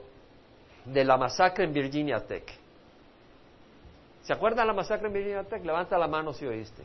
[0.86, 2.44] de la masacre en Virginia Tech?
[4.24, 5.64] ¿Se acuerdan de la masacre en Virginia Tech?
[5.64, 6.84] Levanta la mano si oíste.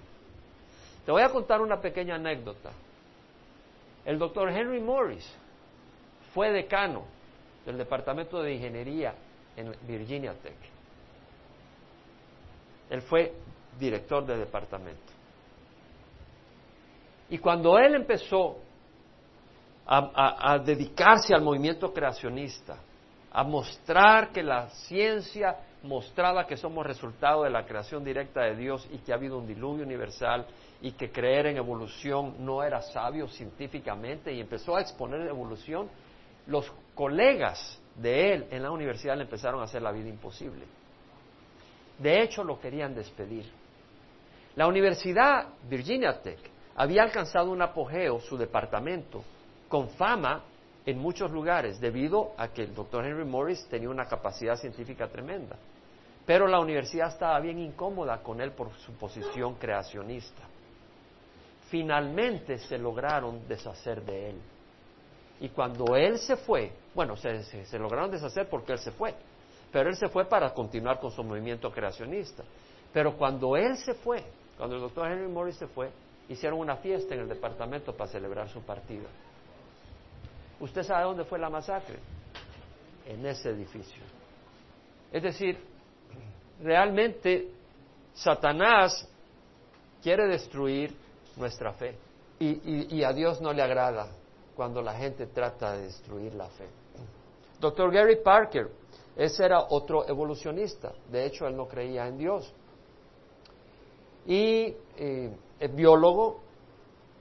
[1.05, 2.71] Te voy a contar una pequeña anécdota.
[4.05, 5.29] El doctor Henry Morris
[6.35, 7.05] fue decano
[7.67, 9.15] del Departamento de Ingeniería
[9.57, 10.57] en Virginia Tech.
[12.91, 13.33] Él fue
[13.79, 15.13] director del departamento.
[17.31, 18.59] Y cuando él empezó
[19.87, 22.77] a, dedicarse al movimiento creacionista,
[23.33, 28.87] a mostrar que la ciencia mostraba que somos resultado de la creación directa de Dios
[28.93, 30.47] y que ha habido un diluvio universal
[30.83, 35.89] y que creer en evolución no era sabio científicamente y empezó a exponer evolución,
[36.47, 40.65] los colegas de él en la universidad le empezaron a hacer la vida imposible.
[41.99, 43.49] De hecho, lo querían despedir.
[44.57, 46.41] La Universidad Virginia Tech
[46.75, 49.23] había alcanzado un apogeo, su departamento,
[49.69, 50.43] con fama
[50.85, 55.57] en muchos lugares, debido a que el doctor Henry Morris tenía una capacidad científica tremenda.
[56.27, 60.43] Pero la universidad estaba bien incómoda con él por su posición creacionista.
[61.73, 64.37] Finalmente se lograron deshacer de él.
[65.41, 69.15] Y cuando él se fue, bueno, se, lograron deshacer porque él se fue,
[69.73, 72.45] pero él se fue para continuar con su movimiento creacionista.
[72.93, 74.23] Pero cuando él se fue,
[74.59, 75.91] cuando el doctor Henry Morris se fue,
[76.29, 79.09] hicieron una fiesta en el departamento para celebrar su partida.
[80.61, 81.97] ¿Usted sabe dónde fue la masacre?
[83.07, 84.03] En ese edificio.
[85.11, 85.59] Es decir,
[86.63, 87.49] realmente
[88.13, 89.09] Satanás
[90.03, 91.01] quiere destruir
[91.37, 91.97] nuestra fe
[92.43, 94.09] y, a Dios no le agrada
[94.57, 96.67] cuando la gente trata de destruir la fe.
[97.61, 98.71] Doctor Gary Parker,
[99.17, 102.53] ese era otro evolucionista, de hecho él no creía en Dios.
[104.27, 106.41] Y eh, el biólogo,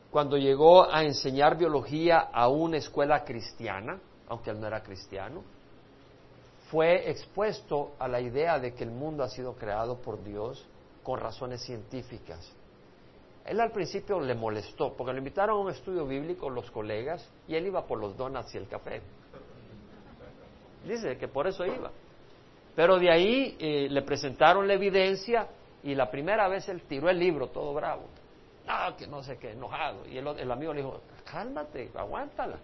[0.10, 5.44] cuando llegó a enseñar biología a una escuela cristiana, aunque él no era cristiano,
[6.70, 10.66] fue expuesto a la idea de que el mundo ha sido creado por Dios
[11.04, 12.52] con razones científicas.
[13.46, 17.56] Él al principio le molestó, porque lo invitaron a un estudio bíblico los colegas y
[17.56, 19.02] él iba por los donuts y el café.
[20.86, 21.92] Dice que por eso iba.
[22.76, 25.48] Pero de ahí eh, le presentaron la evidencia
[25.84, 28.04] y la primera vez él tiró el libro todo bravo.
[28.68, 30.08] Ah, que no sé qué, enojado.
[30.08, 32.58] Y el, el amigo le dijo, cálmate, aguántala.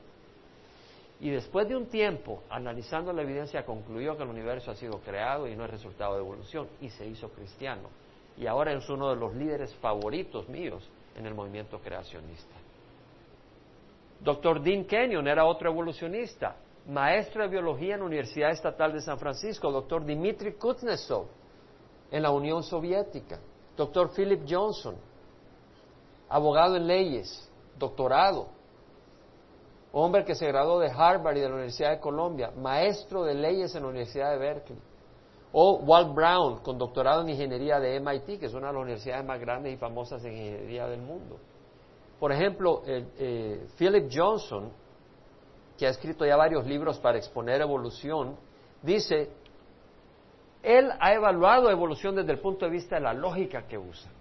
[1.19, 5.47] Y después de un tiempo, analizando la evidencia, concluyó que el universo ha sido creado
[5.47, 7.89] y no es resultado de evolución, y se hizo cristiano.
[8.37, 12.55] Y ahora es uno de los líderes favoritos míos en el movimiento creacionista.
[14.19, 16.55] Doctor Dean Kenyon era otro evolucionista,
[16.87, 21.27] maestro de biología en la Universidad Estatal de San Francisco, doctor Dmitry Kuznetsov
[22.11, 23.39] en la Unión Soviética,
[23.75, 24.95] doctor Philip Johnson,
[26.29, 28.47] abogado en leyes, doctorado,
[29.91, 33.75] hombre que se graduó de Harvard y de la Universidad de Colombia, maestro de leyes
[33.75, 34.79] en la Universidad de Berkeley.
[35.59, 39.25] O Walt Brown, con doctorado en ingeniería de MIT, que es una de las universidades
[39.25, 41.39] más grandes y famosas en ingeniería del mundo.
[42.19, 44.71] Por ejemplo, eh, Philip Johnson,
[45.77, 48.35] que ha escrito ya varios libros para exponer evolución,
[48.83, 49.31] dice,
[50.61, 54.11] él ha evaluado evolución desde el punto de vista de la lógica que usa.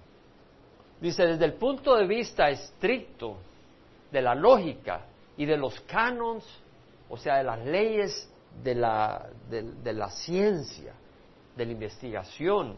[1.01, 3.37] Dice, desde el punto de vista estricto
[4.11, 5.05] de la lógica,
[5.37, 6.45] y de los canons,
[7.09, 8.29] o sea, de las leyes
[8.63, 10.95] de la, de, la ciencia,
[11.57, 12.77] de la investigación.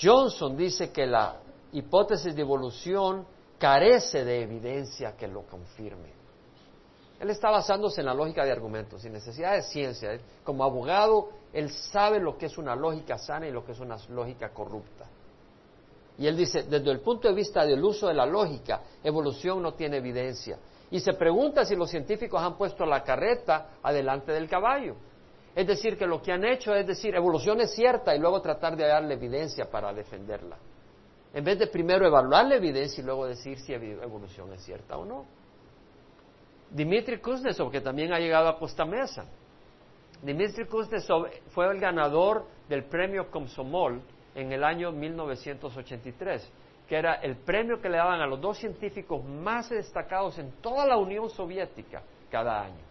[0.00, 1.40] Johnson dice que la
[1.72, 3.26] hipótesis de evolución
[3.58, 6.16] carece de evidencia que lo confirme.
[7.20, 10.18] Él está basándose en la lógica de argumentos, sin necesidad de ciencia.
[10.44, 13.96] Como abogado, él sabe lo que es una lógica sana y lo que es una
[14.08, 15.06] lógica corrupta.
[16.16, 19.74] Y él dice, desde el punto de vista del uso de la lógica, evolución no
[19.74, 20.58] tiene evidencia
[20.90, 24.96] y se pregunta si los científicos han puesto la carreta adelante del caballo.
[25.58, 28.76] Es decir, que lo que han hecho es decir, evolución es cierta y luego tratar
[28.76, 30.56] de darle evidencia para defenderla.
[31.34, 35.04] En vez de primero evaluar la evidencia y luego decir si evolución es cierta o
[35.04, 35.26] no.
[36.70, 39.24] Dimitri Kuznetsov, que también ha llegado a Costa Mesa.
[40.22, 44.00] Dimitri Kuznetsov fue el ganador del premio Komsomol
[44.36, 46.52] en el año 1983
[46.88, 50.86] que era el premio que le daban a los dos científicos más destacados en toda
[50.86, 52.87] la Unión Soviética cada año.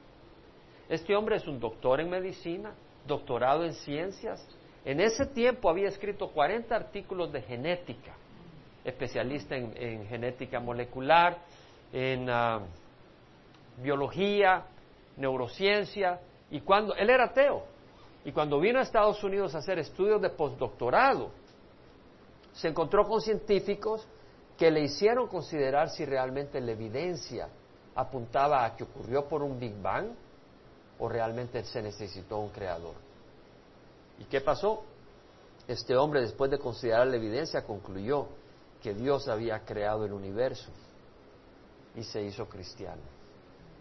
[0.90, 2.74] Este hombre es un doctor en medicina,
[3.06, 4.46] doctorado en ciencias.
[4.86, 8.14] En ese tiempo había escrito 40 artículos de genética,
[8.86, 11.40] especialista en, genética molecular,
[11.92, 12.62] en ah,
[13.82, 14.64] biología,
[15.18, 17.66] neurociencia, y cuando él era ateo,
[18.24, 21.32] y cuando vino a Estados Unidos a hacer estudios de postdoctorado,
[22.54, 24.08] se encontró con científicos
[24.58, 27.50] que le hicieron considerar si realmente la evidencia
[27.94, 30.08] apuntaba a que ocurrió por un Big Bang
[31.00, 32.96] o realmente se necesitó un creador.
[34.20, 34.84] ¿Y qué pasó?
[35.68, 38.28] Este hombre, después de considerar la evidencia, concluyó
[38.82, 40.72] que Dios había creado el universo
[41.96, 43.02] y se hizo cristiano.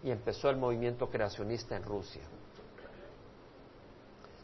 [0.03, 2.21] Y empezó el movimiento creacionista en Rusia.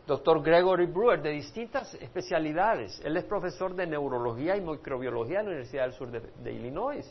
[0.05, 2.99] Doctor Gregory Brewer, de distintas especialidades.
[3.05, 7.05] Él es profesor de neurología y microbiología en la Universidad del Sur de, Illinois.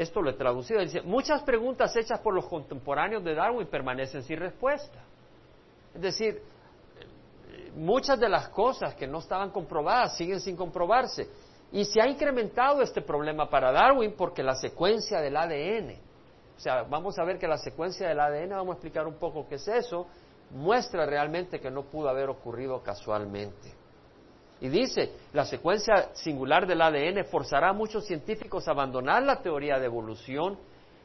[0.00, 0.80] Esto lo he traducido.
[0.80, 4.98] Dice, muchas preguntas hechas por los contemporáneos de Darwin permanecen sin respuesta.
[5.94, 6.40] Es decir,
[7.76, 11.28] muchas de las cosas que no estaban comprobadas siguen sin comprobarse.
[11.70, 15.90] Y se ha incrementado este problema para Darwin porque la secuencia del ADN,
[16.56, 19.46] o sea, vamos a ver que la secuencia del ADN, vamos a explicar un poco
[19.46, 20.06] qué es eso,
[20.50, 23.79] muestra realmente que no pudo haber ocurrido casualmente.
[24.60, 29.78] Y dice, la secuencia singular del ADN forzará a muchos científicos a abandonar la teoría
[29.78, 30.58] de evolución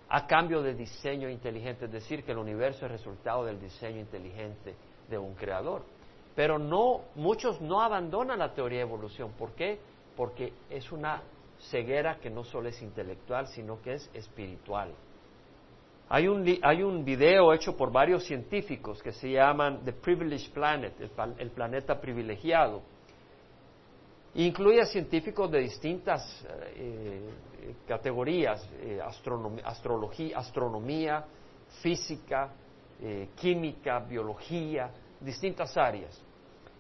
[0.10, 4.76] a cambio de diseño inteligente, es decir, que el universo es resultado del diseño inteligente
[5.10, 5.84] de un creador.
[6.36, 9.32] Pero no, muchos no abandonan la teoría de evolución.
[9.38, 9.80] ¿Por qué?
[10.18, 11.22] Porque es una
[11.72, 14.94] ceguera que no solo es intelectual, sino que es espiritual.
[16.10, 20.94] Hay un, hay un video hecho por varios científicos que se llaman The Privileged Planet,
[21.40, 22.84] el, planeta privilegiado.
[24.36, 27.22] Incluye científicos de distintas eh,
[27.88, 29.00] categorías, eh,
[29.64, 31.24] astrología, astronomía,
[31.82, 32.52] física,
[33.02, 36.22] eh, química, biología, distintas áreas.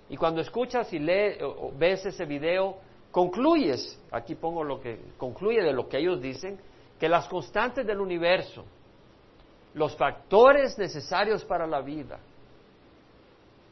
[0.10, 2.78] Y cuando escuchas y lees o ves ese video,
[3.10, 6.60] concluyes, aquí pongo lo que concluye de lo que ellos dicen,
[6.99, 8.66] que las constantes del universo,
[9.74, 12.20] los factores necesarios para la vida,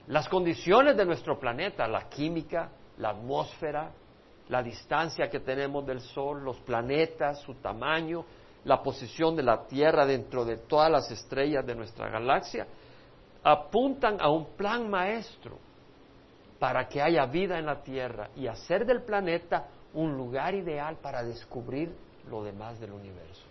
[0.07, 3.91] las condiciones de nuestro planeta, la química, la atmósfera,
[4.49, 8.25] la distancia que tenemos del Sol, los planetas, su tamaño,
[8.65, 12.67] la posición de la Tierra dentro de todas las estrellas de nuestra galaxia,
[13.43, 15.57] apuntan a un plan maestro
[16.59, 21.23] para que haya vida en la Tierra y hacer del planeta un lugar ideal para
[21.23, 21.93] descubrir
[22.29, 23.43] lo demás del universo.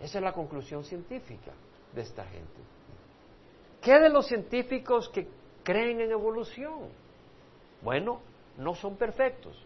[0.00, 1.52] Esa es la conclusión científica
[1.94, 2.60] de esta gente.
[3.80, 5.28] ¿Qué de los científicos que
[5.62, 6.88] creen en evolución?
[7.82, 8.20] Bueno,
[8.58, 9.56] no son perfectos.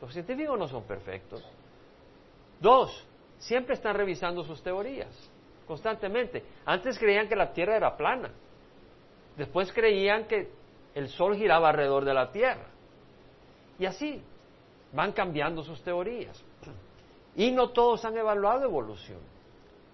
[0.00, 1.44] Los científicos no son perfectos.
[2.60, 3.06] Dos,
[3.38, 5.08] siempre están revisando sus teorías,
[5.66, 6.44] constantemente.
[6.64, 8.30] Antes creían que la Tierra era plana.
[9.36, 10.50] Después creían que
[10.94, 12.66] el Sol giraba alrededor de la Tierra.
[13.78, 14.22] Y así
[14.92, 16.42] van cambiando sus teorías.
[17.36, 19.20] Y no todos han evaluado evolución.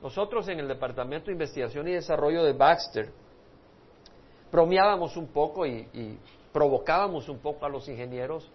[0.03, 3.11] Nosotros en el Departamento de Investigación y Desarrollo de Baxter
[4.53, 6.19] bromeábamos un poco y,
[6.55, 8.51] provocábamos un poco a los ingenieros,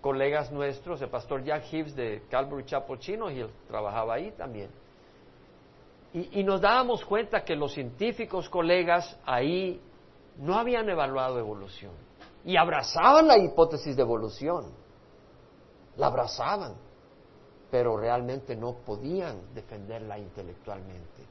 [0.00, 4.70] colegas nuestros, el pastor Jack Hibbs de Calvary Chapel Chino, y él trabajaba ahí también.
[6.12, 9.80] Y, y nos dábamos cuenta que los científicos colegas ahí
[10.38, 11.92] no habían evaluado evolución
[12.44, 14.72] y abrazaban la hipótesis de evolución,
[15.96, 16.74] la abrazaban
[17.74, 21.24] pero realmente no podían defenderla intelectualmente.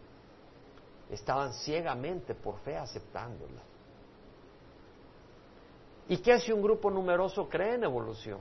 [1.09, 3.61] Estaban ciegamente por fe aceptándola.
[6.13, 8.37] ¿Y qué si un grupo numeroso cree en evolución?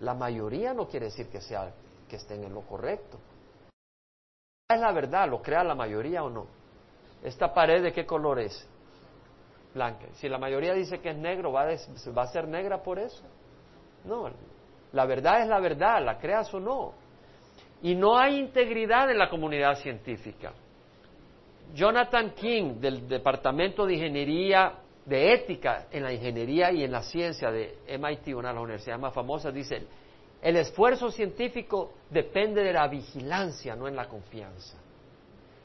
[0.00, 1.72] La mayoría no quiere decir que, sea,
[2.06, 3.18] que estén en lo correcto.
[4.68, 6.46] Es la verdad, lo crea la mayoría o no.
[7.22, 8.68] ¿Esta pared de qué color es?
[9.72, 10.04] Blanca.
[10.16, 13.24] Si la mayoría dice que es negro, ¿va a ser negra por eso?
[14.04, 14.30] No,
[14.92, 16.92] la verdad es la verdad, la creas o no.
[17.80, 20.52] Y no hay integridad en la comunidad científica.
[21.72, 24.74] Jonathan King, del Departamento de Ingeniería,
[25.08, 29.00] de Ética en la Ingeniería y en la Ciencia de MIT, una de las universidades
[29.00, 29.86] más famosas, dice,
[30.42, 34.76] el esfuerzo científico depende de la vigilancia, no en la confianza.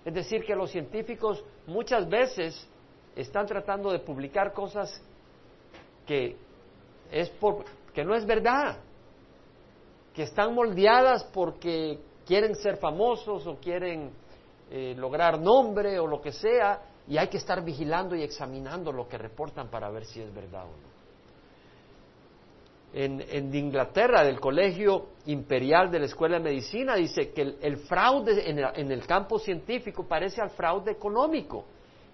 [0.06, 2.68] Es decir, que los científicos muchas veces
[3.16, 5.02] están tratando de publicar cosas
[6.08, 6.38] que,
[7.12, 8.78] es por, que no es verdad
[10.14, 14.12] que están moldeadas porque quieren ser famosos o quieren
[14.72, 19.08] eh, lograr nombre o lo que sea, y hay que estar vigilando y examinando lo
[19.08, 20.94] que reportan para ver si es verdad o no.
[22.96, 28.60] En, Inglaterra, del Colegio Imperial de la Escuela de Medicina, dice que el, fraude en
[28.60, 31.66] el, en el campo científico parece al fraude económico,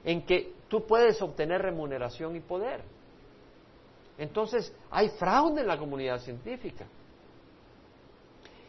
[0.05, 2.81] en que tú puedes obtener remuneración y poder.
[4.17, 6.85] Entonces, hay fraude en la comunidad científica.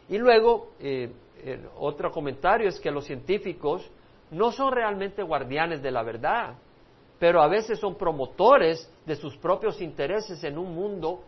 [0.09, 1.09] Y luego, eh,
[1.77, 3.89] otro comentario es que los científicos
[4.31, 6.55] no son realmente guardianes de la verdad,
[7.19, 11.23] pero a veces son promotores de sus propios intereses en un mundo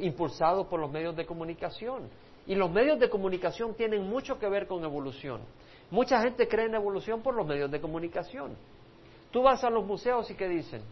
[0.00, 2.08] impulsado por los medios de comunicación.
[2.46, 5.42] Y los medios de comunicación tienen mucho que ver con evolución.
[5.90, 8.56] Mucha gente cree en evolución por los medios de comunicación.
[9.30, 10.82] Tú vas a los museos y ¿qué dicen?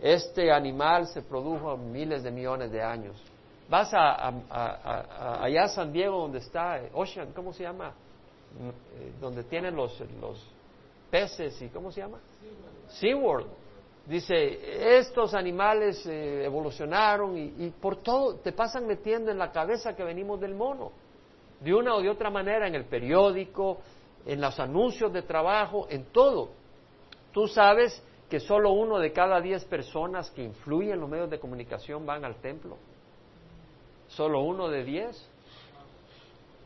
[0.00, 3.20] Este animal se produjo miles de millones de años.
[3.68, 4.28] Vas a,
[5.42, 7.92] allá a San Diego donde está Ocean, ¿cómo se llama?
[8.58, 10.42] Eh, donde tienen los, los
[11.10, 12.18] peces y ¿cómo se llama?
[12.88, 13.46] SeaWorld.
[14.06, 19.94] Dice, estos animales eh, evolucionaron y, y, por todo te pasan metiendo en la cabeza
[19.94, 20.92] que venimos del mono.
[21.60, 23.78] De una o de otra manera, en el periódico,
[24.24, 26.50] en los anuncios de trabajo, en todo.
[27.32, 31.38] Tú sabes que solo uno de cada diez personas que influyen en los medios de
[31.38, 32.76] comunicación van al templo.
[34.08, 35.30] Solo uno de diez.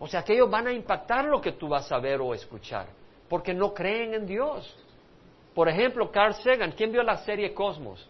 [0.03, 2.87] O sea que ellos van a impactar lo que tú vas a ver o escuchar,
[3.29, 4.75] porque no creen en Dios.
[5.55, 8.09] Por ejemplo, Carl Sagan, ¿quién vio la serie Cosmos?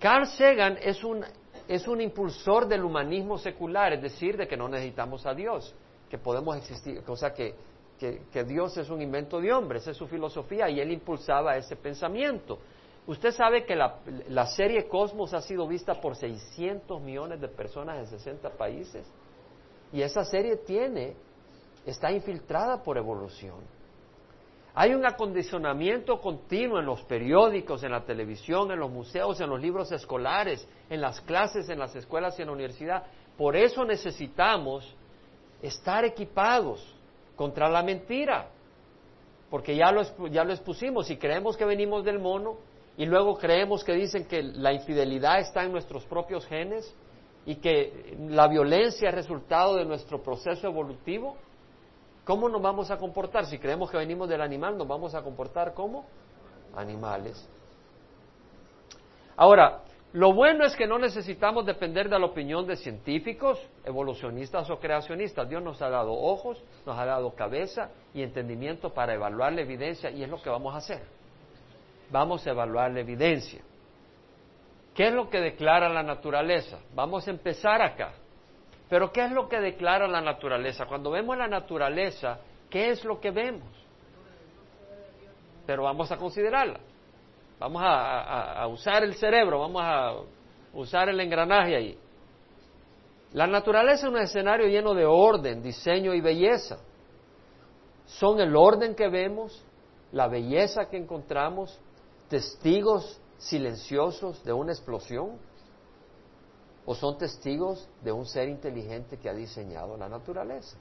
[0.00, 1.24] Carl Sagan es un,
[1.68, 5.72] es un impulsor del humanismo secular, es decir, de que no necesitamos a Dios,
[6.10, 7.54] que podemos existir, o sea que,
[7.98, 12.58] que, Dios es un invento de hombres, es su filosofía, y él impulsaba ese pensamiento.
[13.06, 17.98] Usted sabe que la, la serie Cosmos ha sido vista por 600 millones de personas
[17.98, 19.06] en 60 países,
[19.92, 21.14] y esa serie tiene,
[21.86, 23.56] está infiltrada por evolución.
[24.74, 29.60] Hay un acondicionamiento continuo en los periódicos, en la televisión, en los museos, en los
[29.60, 33.02] libros escolares, en las clases, en las escuelas y en la universidad.
[33.36, 34.94] Por eso necesitamos
[35.62, 36.94] estar equipados
[37.34, 38.50] contra la mentira,
[39.50, 42.58] porque ya lo, ya lo expusimos y creemos que venimos del mono
[42.96, 46.94] y luego creemos que dicen que la infidelidad está en nuestros propios genes
[47.48, 51.34] y que la violencia es resultado de nuestro proceso evolutivo.
[52.26, 53.46] ¿Cómo nos vamos a comportar?
[53.46, 56.04] Si creemos que venimos del animal, nos vamos a comportar como
[56.76, 57.48] animales.
[59.34, 59.80] Ahora,
[60.12, 65.48] lo bueno es que no necesitamos depender de la opinión de científicos, evolucionistas o creacionistas.
[65.48, 70.10] Dios nos ha dado ojos, nos ha dado cabeza y entendimiento para evaluar la evidencia
[70.10, 71.00] y es lo que vamos a hacer.
[72.10, 73.62] Vamos a evaluar la evidencia.
[74.98, 76.80] ¿Qué es lo que declara la naturaleza?
[76.92, 78.14] Vamos a empezar acá.
[78.88, 80.86] Pero ¿qué es lo que declara la naturaleza?
[80.86, 83.68] Cuando vemos la naturaleza, ¿qué es lo que vemos?
[85.64, 86.80] Pero vamos a considerarla.
[87.60, 90.14] Vamos a, usar el cerebro, vamos a
[90.72, 91.98] usar el engranaje ahí.
[93.34, 96.80] La naturaleza es un escenario lleno de orden, diseño y belleza.
[98.04, 99.64] Son el orden que vemos,
[100.10, 101.80] la belleza que encontramos,
[102.28, 105.38] testigos silenciosos de una explosión
[106.84, 110.76] o son testigos de un ser inteligente que ha diseñado la naturaleza.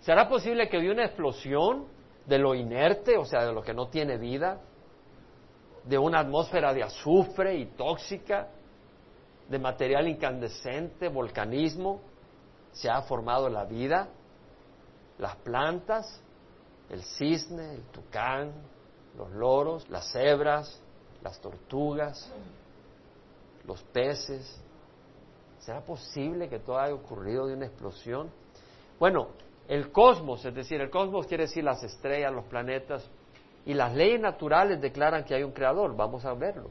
[0.00, 1.86] ¿Será posible que de una explosión
[2.26, 4.60] de lo inerte, o sea, de lo que no tiene vida,
[5.84, 8.48] de una atmósfera de azufre y tóxica,
[9.48, 12.00] de material incandescente, volcanismo,
[12.72, 14.08] se ha formado la vida,
[15.18, 16.20] las plantas,
[16.90, 18.52] el cisne, el tucán,
[19.16, 20.82] los loros, las cebras,
[21.24, 22.30] las tortugas,
[23.66, 24.60] los peces,
[25.64, 28.30] ¿Será posible que todo haya ocurrido de una explosión?
[28.98, 29.28] Bueno,
[29.66, 33.08] el cosmos, es decir, el cosmos quiere decir las estrellas, los planetas,
[33.64, 36.68] y las leyes naturales declaran que hay un creador, vamos a verlo.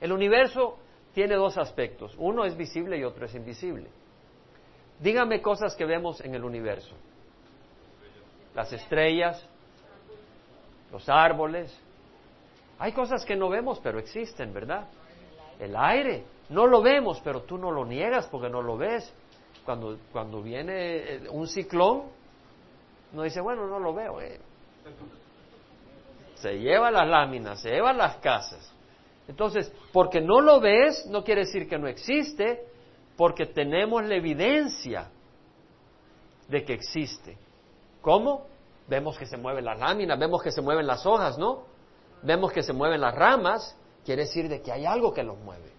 [0.00, 0.78] El universo
[1.12, 3.90] tiene dos aspectos, uno es visible y otro es invisible.
[4.98, 6.94] Dígame cosas que vemos en el universo.
[8.54, 9.46] Las estrellas,
[10.90, 11.78] los árboles.
[12.78, 14.88] Hay cosas que no vemos, pero existen, ¿verdad?
[15.58, 19.12] El aire, no lo vemos, pero tú no lo niegas porque no lo ves.
[19.64, 22.04] Cuando, cuando viene eh, un ciclón,
[23.12, 24.20] no dice, bueno, no lo veo.
[24.20, 24.38] Eh.
[26.36, 28.72] Se lleva las láminas, se lleva las casas.
[29.26, 32.64] Entonces, porque no lo ves, no quiere decir que no existe,
[33.16, 35.10] porque tenemos la evidencia
[36.48, 37.38] de que existe.
[38.02, 38.46] ¿Cómo?
[38.86, 41.64] Vemos que se mueven las láminas, vemos que se mueven las hojas, ¿no?
[42.26, 45.70] Vemos que se mueven las ramas, quiere decir de que hay algo que los mueve.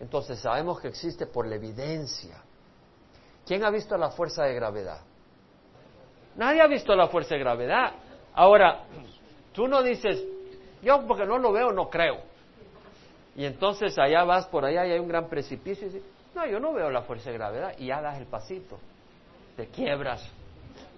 [0.00, 2.42] Entonces sabemos que existe por la evidencia.
[3.44, 5.00] ¿Quién ha visto la fuerza de gravedad?
[6.34, 7.92] Nadie ha visto la fuerza de gravedad.
[8.34, 8.84] Ahora,
[9.52, 10.24] tú no dices,
[10.82, 12.22] yo porque no lo veo, no creo.
[13.36, 16.58] Y entonces allá vas por allá y hay un gran precipicio y dices, no, yo
[16.58, 17.74] no veo la fuerza de gravedad.
[17.76, 18.78] Y ya das el pasito.
[19.58, 20.26] Te quiebras.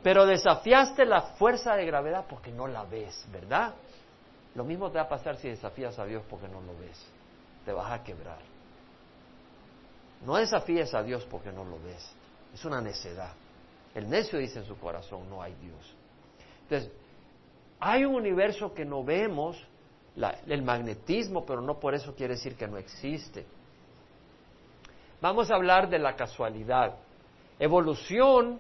[0.04, 3.74] Pero desafiaste la fuerza de gravedad porque no la ves, ¿verdad?
[4.58, 7.00] Lo mismo te va a pasar si desafías a Dios porque no lo ves.
[7.64, 8.40] Te vas a quebrar.
[10.26, 12.12] No desafíes a Dios porque no lo ves.
[12.52, 13.30] Es una necedad.
[13.94, 15.94] El necio dice en su corazón, no hay Dios.
[16.62, 16.90] Entonces,
[17.78, 19.64] hay un universo que no vemos,
[20.48, 23.46] el magnetismo, pero no por eso quiere decir que no existe.
[25.20, 26.96] Vamos a hablar de la casualidad.
[27.60, 28.58] Evolución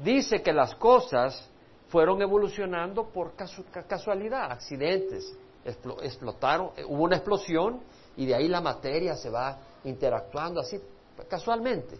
[0.00, 1.48] dice que las cosas
[1.88, 7.80] fueron evolucionando por casualidad, accidentes, explotaron, hubo una explosión
[8.16, 10.80] y de ahí la materia se va interactuando así
[11.28, 11.98] casualmente.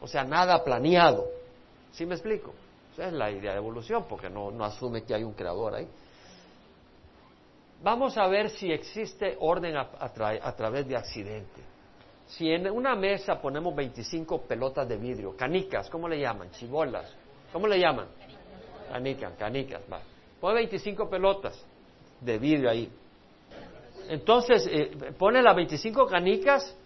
[0.00, 1.26] O sea, nada planeado.
[1.92, 2.52] ¿Sí me explico?
[2.92, 5.88] Esa es la idea de evolución, porque no, no asume que hay un creador ahí.
[7.82, 11.62] Vamos a ver si existe orden a, a través de accidente.
[12.26, 16.50] Si en una mesa ponemos 25 pelotas de vidrio, canicas, ¿cómo le llaman?
[16.52, 17.12] Chibolas,
[17.52, 18.06] ¿cómo le llaman?
[18.92, 20.02] Canicas, canicas, va.
[20.38, 21.58] Pone 25 pelotas
[22.20, 22.92] de vidrio ahí.
[24.10, 26.76] Entonces, eh, pone las 25 canicas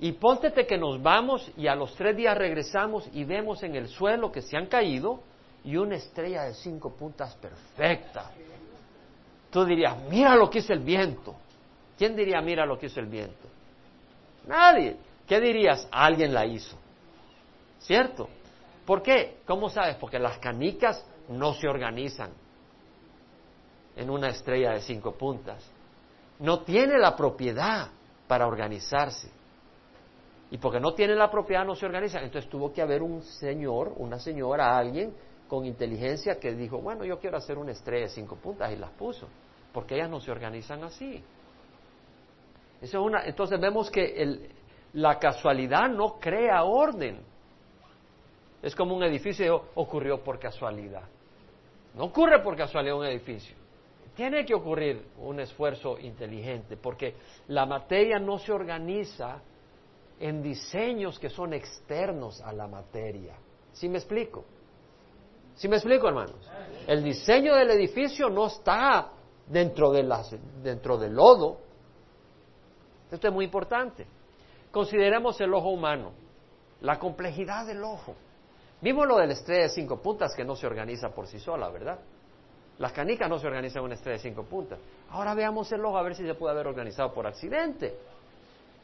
[0.00, 3.86] y póntete que nos vamos y a los tres días regresamos y vemos en el
[3.86, 5.20] suelo que se han caído
[5.62, 8.32] y una estrella de cinco puntas perfecta.
[9.48, 11.36] Tú dirías, mira lo que hizo el viento.
[11.96, 13.46] ¿Quién diría, mira lo que hizo el viento?
[14.48, 14.96] Nadie.
[15.28, 15.86] ¿Qué dirías?
[15.92, 16.76] Alguien la hizo.
[17.78, 18.28] ¿Cierto?
[18.84, 19.36] ¿Por qué?
[19.46, 19.94] ¿Cómo sabes?
[19.94, 22.30] Porque las canicas no se organizan
[23.96, 25.64] en una estrella de cinco puntas.
[26.38, 27.88] No tiene la propiedad
[28.28, 29.30] para organizarse.
[30.50, 32.24] Y porque no tiene la propiedad no se organizan.
[32.24, 35.14] Entonces tuvo que haber un señor, una señora, alguien
[35.48, 38.90] con inteligencia que dijo, bueno, yo quiero hacer una estrella de cinco puntas y las
[38.90, 39.28] puso.
[39.72, 41.22] Porque ellas no se organizan así.
[42.80, 44.50] Eso entonces vemos que el,
[44.92, 47.20] la casualidad no crea orden.
[48.62, 51.04] Es como un edificio ocurrió por casualidad.
[51.96, 53.56] No ocurre por casualidad un edificio.
[54.14, 57.16] Tiene que ocurrir un esfuerzo inteligente porque
[57.48, 59.40] la materia no se organiza
[60.20, 63.34] en diseños que son externos a la materia.
[63.72, 64.44] ¿Sí me explico?
[65.54, 66.50] ¿Sí me explico, hermanos?
[66.86, 69.10] El diseño del edificio no está
[69.46, 71.58] dentro, de las, dentro del lodo,
[73.10, 74.06] esto es muy importante.
[74.70, 76.12] Consideremos el ojo humano,
[76.80, 78.14] la complejidad del ojo.
[78.86, 81.68] Vimos lo de la estrella de cinco puntas que no se organiza por sí sola,
[81.70, 81.98] ¿verdad?
[82.78, 84.78] Las canicas no se organizan en una estrella de cinco puntas.
[85.10, 87.98] Ahora veamos el ojo a ver si se puede haber organizado por accidente.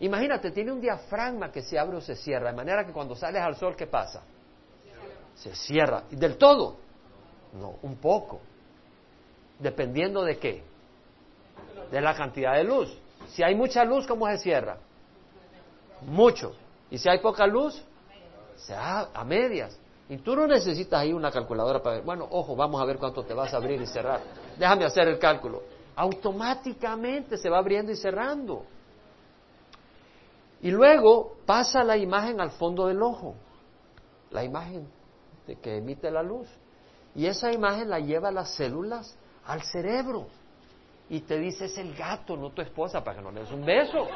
[0.01, 3.43] Imagínate, tiene un diafragma que se abre o se cierra, de manera que cuando sales
[3.43, 4.25] al sol, ¿qué pasa?
[5.37, 6.03] Se cierra.
[6.11, 6.79] ¿Y del todo?
[7.53, 8.41] No, un poco.
[9.61, 10.65] Dependiendo de qué?
[11.93, 12.93] De la cantidad de luz.
[13.29, 14.79] Si hay mucha luz, ¿cómo se cierra?
[16.01, 16.57] Mucho.
[16.91, 17.81] Y si hay poca luz,
[18.57, 19.79] se a, a medias.
[20.13, 23.25] Y tú no necesitas ahí una calculadora para ver, bueno, ojo, vamos a ver cuánto
[23.25, 24.21] te vas a abrir y cerrar.
[24.59, 25.63] Déjame hacer el cálculo.
[25.97, 28.67] Automáticamente se va abriendo y cerrando.
[30.61, 33.37] Y luego pasa la imagen al fondo del ojo,
[34.31, 34.87] la imagen
[35.47, 36.47] de que emite la luz.
[37.15, 40.27] Y esa imagen la lleva las células al cerebro
[41.09, 43.65] y te dice es el gato, no tu esposa, para que no le des un
[43.65, 44.07] beso.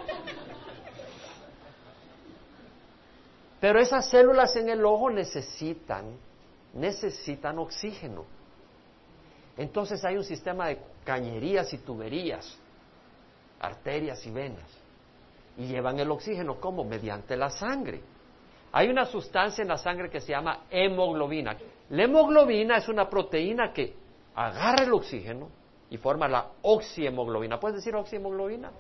[3.61, 6.17] Pero esas células en el ojo necesitan,
[6.75, 8.25] necesitan oxígeno.
[9.57, 12.59] Entonces hay un sistema de cañerías y tuberías,
[13.61, 14.71] arterias y venas.
[15.57, 18.03] Y llevan el oxígeno como mediante la sangre.
[18.73, 21.57] Hay una sustancia en la sangre que se llama hemoglobina.
[21.89, 23.95] La hemoglobina es una proteína que
[24.35, 25.49] agarra el oxígeno
[25.89, 27.59] y forma la oxihemoglobina.
[27.59, 28.71] ¿Puedes decir oxihemoglobina?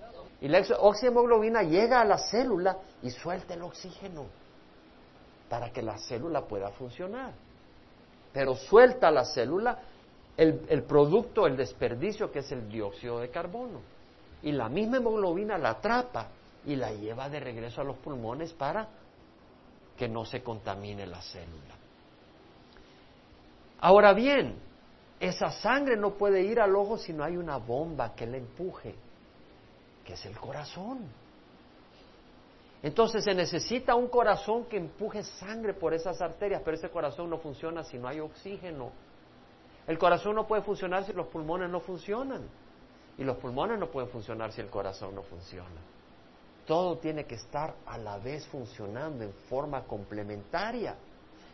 [0.43, 4.27] Y la oxihemoglobina llega a la célula y suelta el oxígeno
[5.49, 7.32] para que la célula pueda funcionar.
[8.32, 9.78] Pero suelta la célula
[10.36, 13.80] el, producto, el desperdicio que es el dióxido de carbono.
[14.42, 16.28] Y la misma hemoglobina la atrapa
[16.66, 18.88] y la lleva de regreso a los pulmones para
[19.97, 21.74] que no se contamine la célula.
[23.80, 24.57] Ahora bien,
[25.18, 28.94] esa sangre no puede ir al ojo si no hay una bomba que la empuje,
[30.05, 31.07] que es el corazón.
[32.87, 37.39] Entonces se necesita un corazón que empuje sangre por esas arterias, pero ese corazón no
[37.39, 38.93] funciona si no hay oxígeno.
[39.89, 42.49] El corazón no puede funcionar si los pulmones no funcionan.
[43.18, 45.80] Y los pulmones no pueden funcionar si el corazón no funciona.
[46.64, 50.95] Todo tiene que estar a la vez funcionando en forma complementaria.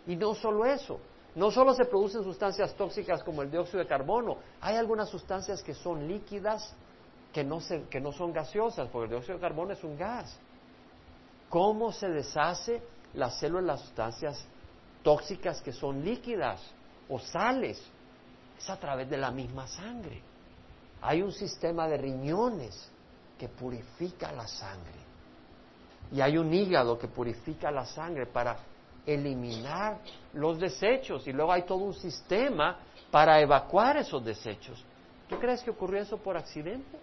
[0.06, 1.00] Y no solo eso,
[1.34, 5.72] no solo se producen sustancias tóxicas como el dióxido de carbono, hay algunas sustancias que
[5.72, 6.76] son líquidas
[7.32, 7.58] que no,
[7.88, 10.38] que no son gaseosas, porque el dióxido de carbono es un gas.
[11.52, 12.82] ¿Cómo se deshace
[13.12, 14.42] la célula las sustancias
[15.02, 16.62] tóxicas que son líquidas
[17.10, 17.78] o sales?
[18.58, 20.22] Es a través de la misma sangre.
[21.02, 22.90] Hay un sistema de riñones
[23.38, 24.94] que purifica la sangre.
[26.10, 28.56] Y hay un hígado que purifica la sangre para
[29.04, 29.98] eliminar
[30.32, 32.78] los desechos y luego hay todo un sistema
[33.10, 34.82] para evacuar esos desechos.
[35.28, 36.98] ¿Tú crees que ocurrió eso por accidente?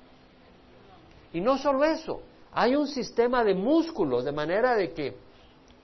[1.33, 5.15] Y no solo eso, Hay un sistema de músculos, de manera de que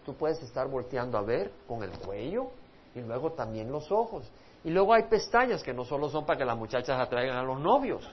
[0.06, 2.48] tú puedes estar volteando a ver con el cuello
[2.96, 4.30] y luego también los ojos.
[4.64, 7.60] Y luego hay pestañas que no solo son para que las muchachas atraigan a los
[7.60, 8.10] novios,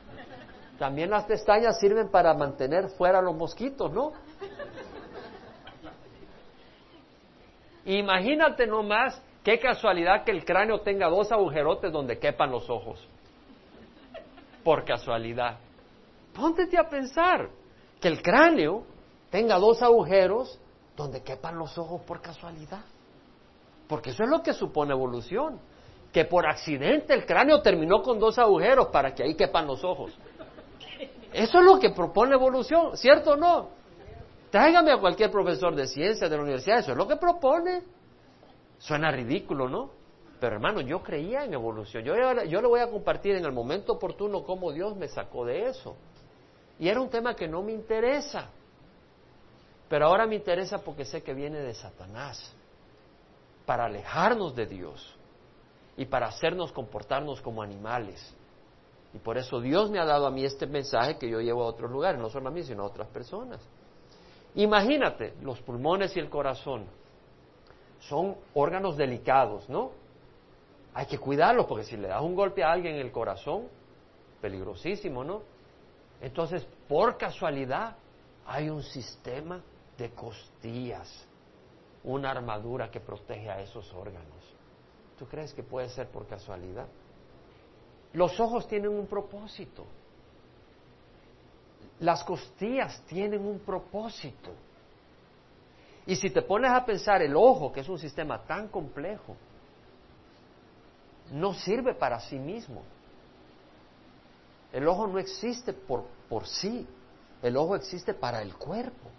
[0.79, 4.13] también las pestañas sirven para mantener fuera los mosquitos, ¿no?
[7.85, 13.07] Imagínate nomás qué casualidad que el cráneo tenga dos agujerotes donde quepan los ojos.
[14.65, 15.59] Por casualidad.
[16.35, 17.49] Póntete a pensar
[18.03, 18.83] que el cráneo
[19.31, 20.59] tenga dos agujeros
[20.97, 22.85] donde quepan los ojos por casualidad.
[23.87, 25.61] Porque eso es lo que supone evolución
[26.13, 30.13] que por accidente el cráneo terminó con dos agujeros para que ahí quepan los ojos.
[31.33, 33.71] Eso es lo que propone evolución, ¿cierto o no?
[34.51, 37.83] Tráigame a cualquier profesor de ciencias de la universidad, eso es lo que propone.
[38.79, 39.91] Suena ridículo, ¿no?
[40.39, 42.05] Pero hermano, yo creía en evolución.
[42.05, 45.69] Yo, yo le voy a compartir en el momento oportuno cómo Dios me sacó de
[45.69, 45.97] eso.
[46.79, 48.49] Y era un tema que no me interesa.
[49.89, 52.55] Pero ahora me interesa porque sé que viene de Satanás.
[53.67, 55.17] Para alejarnos de Dios
[55.97, 58.35] y para hacernos comportarnos como animales.
[59.15, 61.67] Y por eso Dios me ha dado a mí este mensaje que yo llevo a
[61.67, 63.61] otros lugares, no solo a mí, sino a otras personas.
[64.55, 66.87] Imagínate, los pulmones y el corazón
[68.01, 69.93] son órganos delicados, ¿no?
[70.95, 73.69] Hay que cuidarlos porque si le das un golpe a alguien en el corazón,
[74.41, 75.43] peligrosísimo, ¿no?
[76.23, 77.97] Entonces, por casualidad,
[78.47, 79.61] hay un sistema
[79.99, 81.27] de costillas,
[82.05, 84.43] una armadura que protege a esos órganos.
[85.19, 86.87] ¿Tú crees que puede ser por casualidad?
[88.13, 89.85] Los ojos tienen un propósito.
[91.99, 94.53] Las costillas tienen un propósito.
[96.07, 99.37] Y si te pones a pensar, el ojo, que es un sistema tan complejo,
[101.33, 102.83] no sirve para sí mismo.
[104.73, 106.87] El ojo no existe por, por sí,
[107.43, 109.11] el ojo existe para el cuerpo.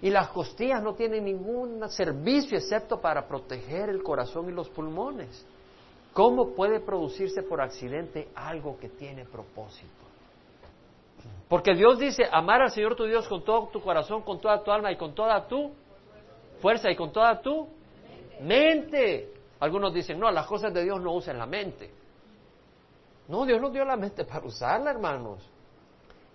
[0.00, 5.46] Y las costillas no tienen ningún servicio excepto para proteger el corazón y los pulmones.
[6.12, 10.02] ¿Cómo puede producirse por accidente algo que tiene propósito?
[11.48, 14.72] Porque Dios dice, amar al Señor tu Dios con todo tu corazón, con toda tu
[14.72, 15.70] alma y con toda tu
[16.60, 17.68] fuerza y con toda tu
[18.40, 19.32] mente.
[19.60, 21.90] Algunos dicen, no, las cosas de Dios no usan la mente.
[23.28, 25.48] No, Dios nos dio la mente para usarla, hermanos.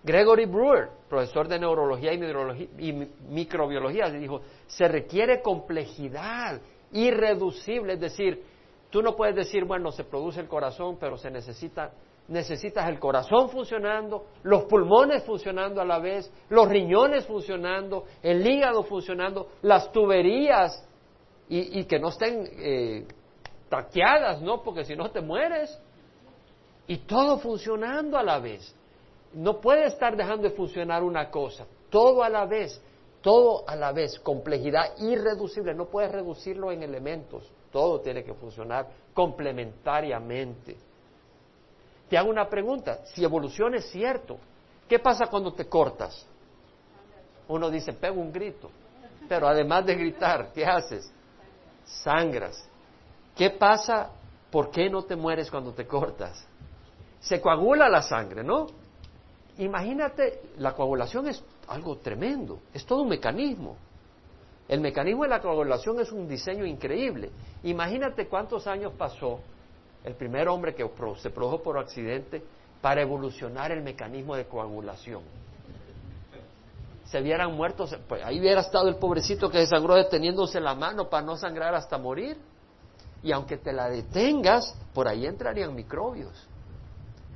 [0.03, 2.93] Gregory Brewer, profesor de neurología y,
[3.29, 6.61] microbiología, dijo, se requiere complejidad
[6.93, 8.41] irreducible, es decir,
[8.89, 11.91] tú no puedes decir, bueno, se produce el corazón, pero se necesita,
[12.29, 18.83] necesitas el corazón funcionando, los pulmones funcionando a la vez, los riñones funcionando, el hígado
[18.83, 20.87] funcionando, las tuberías
[21.49, 23.07] y, que no estén eh,
[23.69, 24.63] taqueadas, ¿no?
[24.63, 25.81] Porque si no te mueres.
[26.87, 28.73] Y todo funcionando a la vez.
[29.33, 32.81] No puede estar dejando de funcionar una cosa, todo a la vez,
[33.21, 38.87] todo a la vez, complejidad irreducible, no puedes reducirlo en elementos, todo tiene que funcionar
[39.13, 40.77] complementariamente.
[42.09, 44.37] Te hago una pregunta, si evolución es cierto,
[44.87, 46.25] ¿qué pasa cuando te cortas?
[47.49, 48.69] Uno dice, pego un grito,
[49.27, 51.11] pero además de gritar, ¿qué haces?
[51.83, 52.67] Sangras.
[53.35, 54.09] ¿Qué pasa?
[54.49, 56.47] ¿Por qué no te mueres cuando te cortas?
[57.19, 58.67] Se coagula la sangre, ¿no?
[59.57, 63.75] Imagínate, la coagulación es algo tremendo, es todo un mecanismo.
[64.67, 67.31] El mecanismo de la coagulación es un diseño increíble.
[67.63, 69.39] Imagínate cuántos años pasó
[70.03, 70.87] el primer hombre que
[71.17, 72.43] se produjo por accidente
[72.81, 75.23] para evolucionar el mecanismo de coagulación.
[77.05, 81.09] Se hubieran muerto, pues ahí hubiera estado el pobrecito que se sangró deteniéndose la mano
[81.09, 82.37] para no sangrar hasta morir.
[83.23, 86.47] Y aunque te la detengas, por ahí entrarían microbios.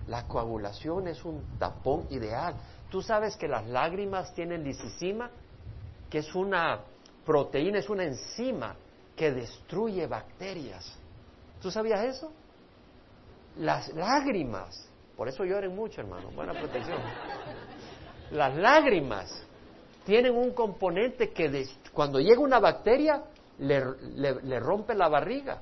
[0.07, 2.55] La coagulación es un tapón ideal.
[2.89, 5.29] Tú sabes que las lágrimas tienen lisicima,
[6.09, 6.81] que es una
[7.25, 8.75] proteína, es una enzima
[9.15, 10.97] que destruye bacterias.
[11.61, 12.31] ¿Tú sabías eso?
[13.57, 16.99] Las lágrimas, por eso lloren mucho, hermano, buena protección.
[18.31, 19.45] Las lágrimas
[20.05, 23.23] tienen un componente que cuando llega una bacteria
[23.59, 25.61] le rompe la barriga.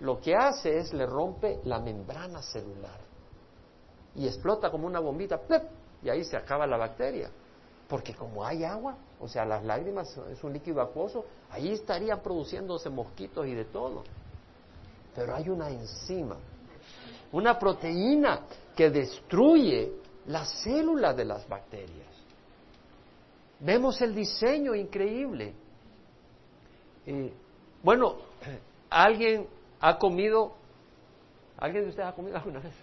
[0.00, 3.08] Lo que hace es le rompe la membrana celular
[4.14, 5.40] y explota como una bombita,
[6.02, 7.30] y ahí se acaba la bacteria.
[7.88, 12.90] Porque como hay agua, o sea, las lágrimas es un líquido acuoso, ahí estarían produciéndose
[12.90, 14.04] mosquitos y de todo.
[15.14, 16.36] Pero hay una enzima,
[17.32, 18.42] una proteína
[18.76, 19.92] que destruye
[20.26, 22.06] las células de las bacterias.
[23.60, 25.54] Vemos el diseño increíble.
[27.82, 28.16] bueno,
[28.90, 29.48] ¿alguien
[29.80, 30.52] ha comido?
[31.56, 32.74] ¿Alguien de ustedes ha comido alguna vez?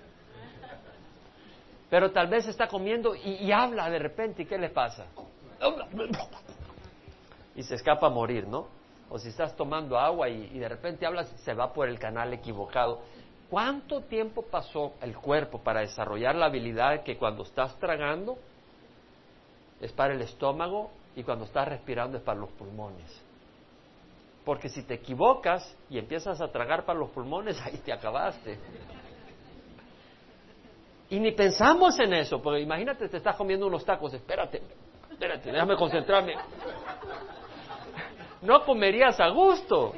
[1.90, 5.06] Pero tal vez está comiendo y, habla de repente, ¿y qué le pasa?
[7.56, 8.68] Y se escapa a morir, ¿no?
[9.10, 12.34] O si estás tomando agua y, y de repente hablas, se va por el canal
[12.34, 13.02] equivocado.
[13.50, 18.38] ¿Cuánto tiempo pasó el cuerpo para desarrollar la habilidad que cuando estás tragando
[19.80, 23.22] es para el estómago y cuando estás respirando es para los pulmones?
[24.44, 28.58] Porque si te equivocas y empiezas a tragar para los pulmones, ahí te acabaste.
[31.16, 34.62] Y ni pensamos en eso, porque imagínate, te estás comiendo unos tacos, espérate,
[35.10, 36.36] espérate, déjame concentrarme.
[38.42, 39.94] No comerías a gusto.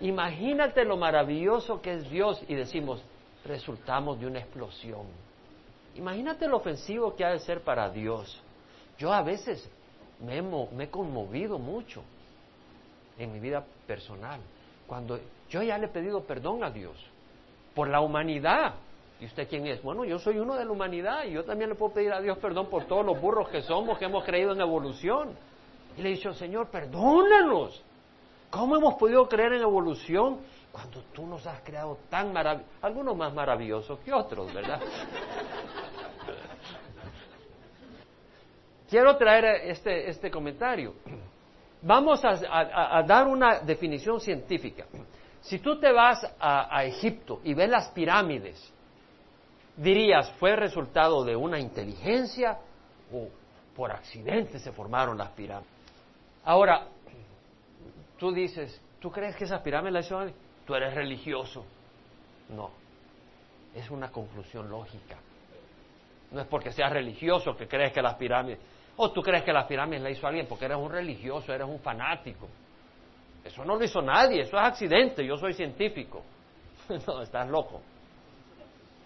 [0.00, 3.00] Imagínate lo maravilloso que es Dios y decimos,
[3.44, 5.06] resultamos de una explosión.
[5.94, 8.42] Imagínate lo ofensivo que ha de ser para Dios.
[8.98, 9.70] Yo a veces
[10.18, 10.40] me
[10.82, 12.02] he, conmovido mucho
[13.20, 14.40] en mi vida personal,
[14.88, 16.96] cuando yo ya le he pedido perdón a Dios
[17.72, 18.74] por la humanidad.
[19.20, 19.82] ¿Y usted quién es?
[19.82, 22.36] Bueno, yo soy uno de la humanidad y yo también le puedo pedir a Dios
[22.38, 25.36] perdón por todos los burros que somos, que hemos creído en evolución.
[25.96, 27.82] Y le he dicho, Señor, perdónanos.
[28.50, 30.40] ¿Cómo hemos podido creer en evolución
[30.72, 32.72] cuando tú nos has creado tan maravillosos?
[32.82, 34.80] Algunos más maravillosos que otros, ¿verdad?
[38.90, 40.94] Quiero traer este, este comentario.
[41.82, 44.86] Vamos a, dar una definición científica.
[45.40, 48.73] Si tú te vas a, a Egipto y ves las pirámides,
[49.76, 52.58] dirías, ¿fue resultado de una inteligencia
[53.12, 53.28] o
[53.74, 55.72] por accidente se formaron las pirámides?
[56.44, 56.88] Ahora,
[58.18, 60.36] tú dices, ¿tú crees que esas pirámides las hizo alguien?
[60.66, 61.64] Tú eres religioso.
[62.50, 62.70] No,
[63.74, 65.16] es una conclusión lógica.
[66.30, 68.58] No es porque seas religioso que crees que las pirámides,
[68.96, 71.80] o tú crees que las pirámides las hizo alguien porque eres un religioso, eres un
[71.80, 72.48] fanático.
[73.44, 76.22] Eso no lo hizo nadie, eso es accidente, yo soy científico.
[77.06, 77.80] no, estás loco.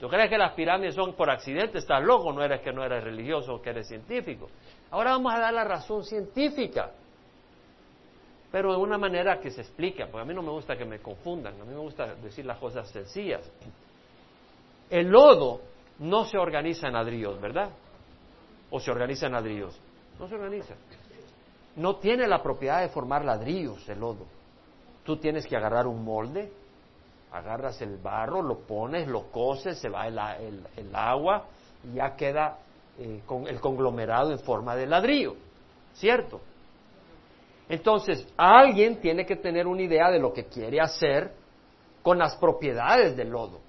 [0.01, 1.79] ¿Tú crees que las pirámides son por accidente?
[1.79, 4.49] Estás loco, no eres que no eres religioso que eres científico.
[4.91, 6.93] Ahora vamos a dar la razón científica
[8.51, 11.01] pero de una manera que se explica, porque a mí no me gusta que me
[11.01, 13.43] confundan, a mí me gusta decir las cosas sencillas.
[14.89, 15.61] El lodo
[15.99, 17.71] no se organiza en ladrillos, ¿verdad?
[18.71, 19.79] ¿O se organiza en ladrillos?
[20.19, 20.75] No se organiza.
[21.77, 24.27] No tiene la propiedad de formar ladrillos el lodo.
[25.05, 26.51] Tú tienes que agarrar un molde,
[27.33, 30.19] agarras el barro, lo pones, lo coces, se va el,
[30.95, 31.47] agua
[31.85, 32.59] y ya queda
[32.99, 35.35] eh, con el conglomerado en forma de ladrillo,
[35.95, 36.41] ¿cierto?
[37.69, 41.33] Entonces, alguien tiene que tener una idea de lo que quiere hacer
[42.03, 43.61] con las propiedades del lodo.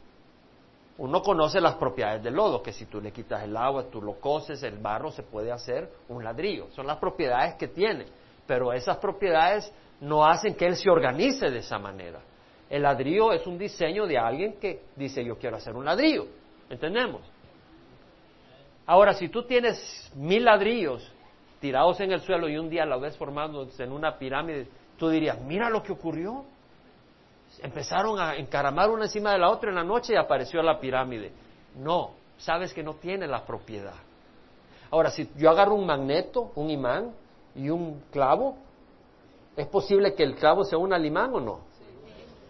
[0.98, 4.20] Uno conoce las propiedades del lodo, que si tú le quitas el agua, tú lo
[4.20, 6.68] coces, el barro, se puede hacer un ladrillo.
[6.72, 8.06] Son las propiedades que tiene.
[8.46, 12.20] Pero esas propiedades no hacen que él se organice de esa manera.
[12.70, 16.28] El ladrillo es un diseño de alguien que dice yo quiero hacer un ladrillo.
[16.70, 17.22] ¿Entendemos?
[18.86, 21.12] Ahora, si tú tienes mil ladrillos
[21.60, 24.68] tirados en el suelo y un día la ves formándose en una pirámide,
[24.98, 26.46] tú dirías, mira lo que ocurrió.
[27.62, 31.32] Empezaron a encaramar una encima de la otra en la noche y apareció la pirámide.
[31.76, 33.96] No, sabes que no tiene la propiedad.
[34.92, 37.14] Ahora, si yo agarro un magneto, un imán
[37.56, 38.58] y un clavo,
[39.56, 41.69] ¿es posible que el clavo sea un imán o no?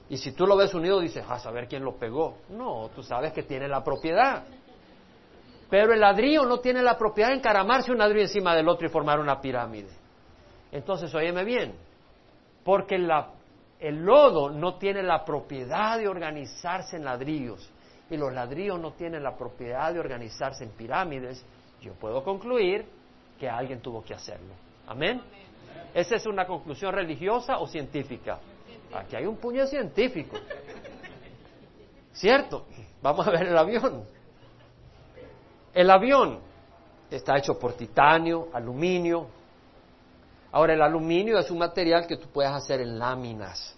[0.10, 2.38] Y si tú lo ves unido, dices, a saber quién lo pegó.
[2.50, 4.44] No, tú sabes que tiene la propiedad.
[5.70, 8.90] Pero el ladrillo no tiene la propiedad de encaramarse un ladrillo encima del otro y
[8.90, 9.90] formar una pirámide.
[10.72, 11.76] Entonces, óyeme bien,
[12.64, 17.72] porque el lodo no tiene la propiedad de organizarse en ladrillos
[18.10, 21.46] y los ladrillos no tienen la propiedad de organizarse en pirámides,
[21.82, 22.86] yo puedo concluir
[23.40, 24.54] que alguien tuvo que hacerlo.
[24.88, 25.22] ¿Amén?
[25.94, 28.40] ¿Esa es una conclusión religiosa o científica?
[28.94, 30.38] Aquí hay un puño científico.
[32.14, 32.66] ¿Cierto?
[33.02, 34.04] Vamos a ver el avión.
[35.74, 36.40] El avión
[37.10, 39.28] está hecho por titanio, aluminio.
[40.52, 43.76] Ahora, el aluminio es un material que tú puedes hacer en láminas.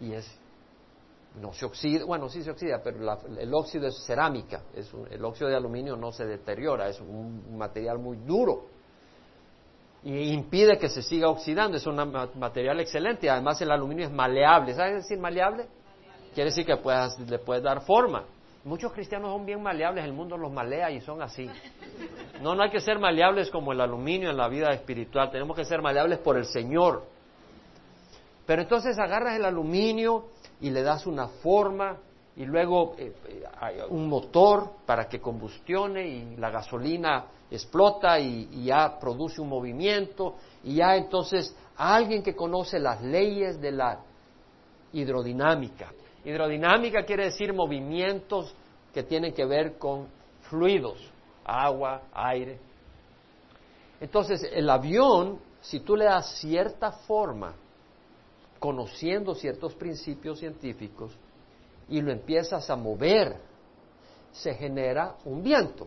[0.00, 0.30] Y es,
[1.40, 2.98] no se oxida, bueno, sí se oxida, pero
[3.38, 4.62] el óxido es cerámica.
[4.74, 8.66] Es el óxido de aluminio no se deteriora, es un, material muy duro.
[10.08, 11.96] Y impide que se siga oxidando, es un
[12.36, 13.28] material excelente.
[13.28, 14.72] Además, el aluminio es maleable.
[14.72, 15.66] ¿Sabes decir maleable?
[16.34, 18.24] Quiere decir que puedas, le puedes dar forma.
[18.64, 21.46] Muchos cristianos son bien maleables, el mundo los malea y son así.
[22.40, 25.66] No, no hay que ser maleables como el aluminio en la vida espiritual, tenemos que
[25.66, 27.04] ser maleables por el Señor.
[28.46, 30.28] Pero entonces agarras el aluminio
[30.62, 31.98] y le das una forma
[32.34, 38.98] y luego eh, eh, un motor para que combustione y la gasolina explota y, ya
[38.98, 44.00] produce un movimiento y ya entonces alguien que conoce las leyes de la
[44.92, 45.92] hidrodinámica
[46.24, 48.54] Hidrodinámica quiere decir movimientos
[48.92, 50.08] que tienen que ver con
[50.42, 50.98] fluidos,
[51.44, 52.58] agua, aire.
[54.00, 57.54] Entonces, el avión, si tú le das cierta forma,
[58.58, 61.16] conociendo ciertos principios científicos,
[61.88, 63.36] y lo empiezas a mover,
[64.32, 65.86] se genera un viento,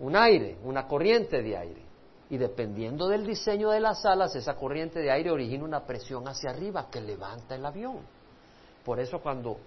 [0.00, 1.82] un aire, una corriente de aire.
[2.30, 6.50] Y dependiendo del diseño de las alas, esa corriente de aire origina una presión hacia
[6.50, 7.98] arriba que levanta el avión.
[8.84, 9.58] Por eso cuando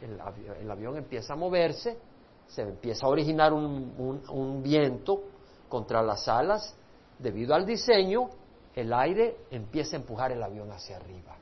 [0.00, 1.98] el, avión empieza a moverse,
[2.46, 5.22] se empieza a originar un, viento
[5.68, 6.74] contra las alas,
[7.18, 8.30] debido al diseño,
[8.74, 11.36] el aire empieza a empujar el avión hacia arriba.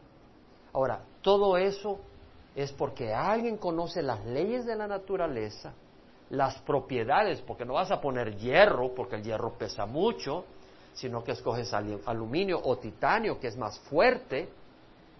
[0.72, 1.98] Ahora, todo eso
[2.54, 5.72] es porque alguien conoce las leyes de la naturaleza,
[6.30, 10.44] las propiedades, porque no vas a poner hierro, porque el hierro pesa mucho,
[10.92, 14.48] sino que escoges aluminio o titanio, que es más fuerte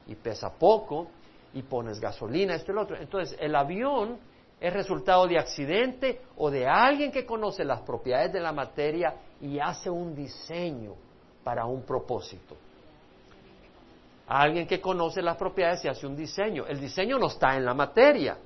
[0.06, 1.08] y pesa poco,
[1.54, 2.96] y pones gasolina, esto y lo otro.
[2.96, 4.18] Entonces, el avión
[4.60, 9.58] es resultado de accidente o de alguien que conoce las propiedades de la materia y
[9.58, 10.94] hace un diseño
[11.42, 12.56] para un propósito.
[14.26, 16.66] Alguien que conoce las propiedades y hace un diseño.
[16.66, 18.38] El diseño no está en la materia,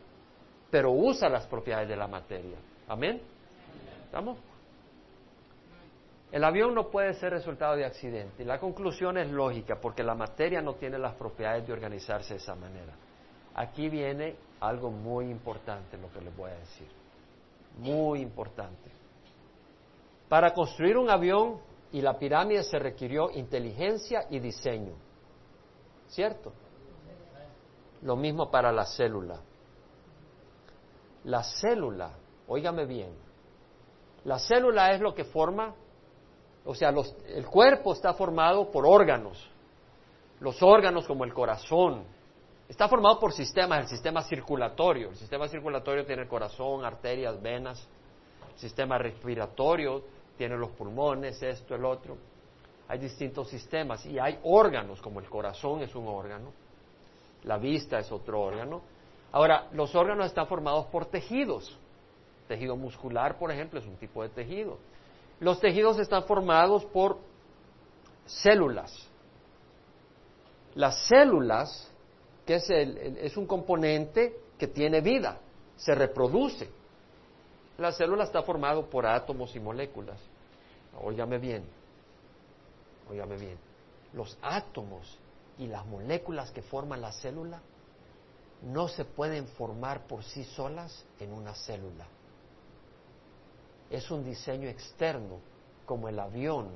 [0.70, 2.58] pero usa las propiedades de la materia.
[2.88, 3.20] Amén.
[4.04, 4.38] ¿Estamos?
[6.30, 8.44] El avión no puede ser resultado de accidente.
[8.44, 12.54] La conclusión es lógica, porque la materia no tiene las propiedades de organizarse de esa
[12.54, 12.92] manera.
[13.54, 16.86] Aquí viene algo muy importante, lo que les voy a decir.
[17.78, 18.90] Muy importante.
[20.28, 21.60] Para construir un avión
[21.92, 24.92] y la pirámide se requirió inteligencia y diseño.
[26.08, 26.52] ¿Cierto?
[28.02, 29.40] Lo mismo para la célula.
[31.28, 32.12] La célula,
[32.46, 33.12] óigame bien,
[34.24, 35.74] la célula es lo que forma
[36.68, 36.92] o sea,
[37.28, 39.42] el cuerpo está formado por órganos.
[40.38, 42.04] Los órganos como el corazón.
[42.68, 45.08] Está formado por sistemas, el sistema circulatorio.
[45.08, 47.88] El sistema circulatorio tiene el corazón, arterias, venas.
[48.52, 50.04] El sistema respiratorio
[50.36, 52.18] tiene los pulmones, esto, el otro.
[52.86, 56.52] Hay distintos sistemas y hay órganos, como el corazón es un órgano,
[57.44, 58.82] la vista es otro órgano.
[59.32, 61.76] Ahora, los órganos están formados por tejidos.
[62.46, 64.78] Tejido muscular, por ejemplo, es un tipo de tejido.
[65.40, 67.18] Los tejidos están formados por
[68.26, 68.92] células.
[70.74, 71.90] Las células,
[72.46, 75.38] que es, es un componente que tiene vida,
[75.76, 76.70] se reproduce.
[77.76, 80.18] La célula está formada por átomos y moléculas.
[81.00, 81.64] Óigame bien,
[83.10, 83.58] óigame bien.
[84.14, 85.18] Los átomos
[85.58, 87.60] y las moléculas que forman la célula
[88.62, 92.06] no se pueden formar por sí solas en una célula
[93.90, 95.40] es un diseño externo,
[95.86, 96.68] como el avión.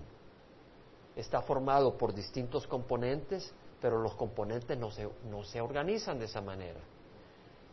[1.14, 6.40] Está formado por distintos componentes, pero los componentes no se, no se organizan de esa
[6.40, 6.80] manera.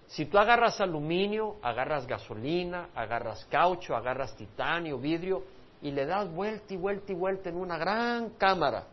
[0.07, 5.43] Si tú agarras aluminio, agarras gasolina, agarras caucho, agarras titanio, vidrio,
[5.82, 8.86] y le das vuelta y vuelta y vuelta en una gran cámara,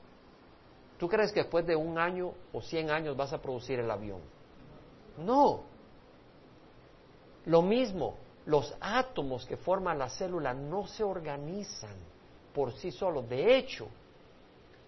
[0.99, 4.21] ¿tú crees que después de un año o cien años vas a producir el avión?
[5.19, 5.63] No.
[7.47, 11.97] Lo mismo, los átomos que forman la célula no se organizan
[12.53, 13.29] por sí solos.
[13.29, 13.89] De hecho,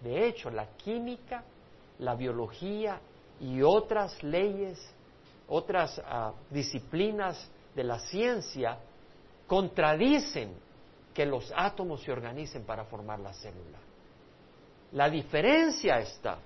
[0.01, 1.43] de hecho, la química,
[1.99, 2.99] la biología
[3.39, 4.79] y otras leyes,
[5.47, 8.77] otras ah, disciplinas de la ciencia
[9.47, 10.53] contradicen
[11.13, 13.77] que los átomos se organicen para formar la célula.
[14.93, 16.37] La diferencia está,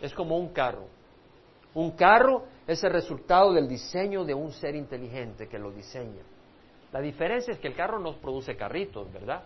[0.00, 0.86] es como un carro.
[1.78, 6.24] Un carro es el resultado del diseño de un ser inteligente que lo diseña.
[6.90, 9.44] La diferencia es que el carro no produce carritos, ¿verdad?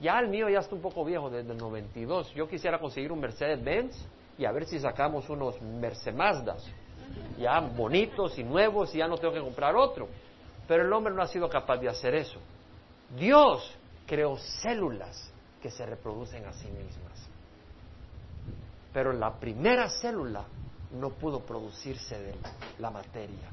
[0.00, 2.32] Ya el mío ya está un poco viejo, desde el 92.
[2.32, 3.94] Yo quisiera conseguir un Mercedes-Benz
[4.38, 6.64] y a ver si sacamos unos Mercedes-Mazdas,
[7.38, 10.08] ya bonitos y nuevos y ya no tengo que comprar otro.
[10.66, 12.40] Pero el hombre no ha sido capaz de hacer eso.
[13.18, 13.70] Dios
[14.06, 15.30] creó células
[15.60, 17.28] que se reproducen a sí mismas.
[18.94, 20.46] Pero la primera célula
[20.92, 22.34] no pudo producirse de
[22.78, 23.48] la materia.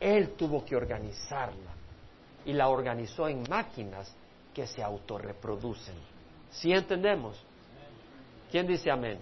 [0.00, 1.70] Él tuvo que organizarla
[2.44, 4.14] y la organizó en máquinas
[4.52, 5.94] que se autorreproducen.
[6.50, 7.42] ¿Sí entendemos?
[8.50, 9.18] ¿Quién dice amén?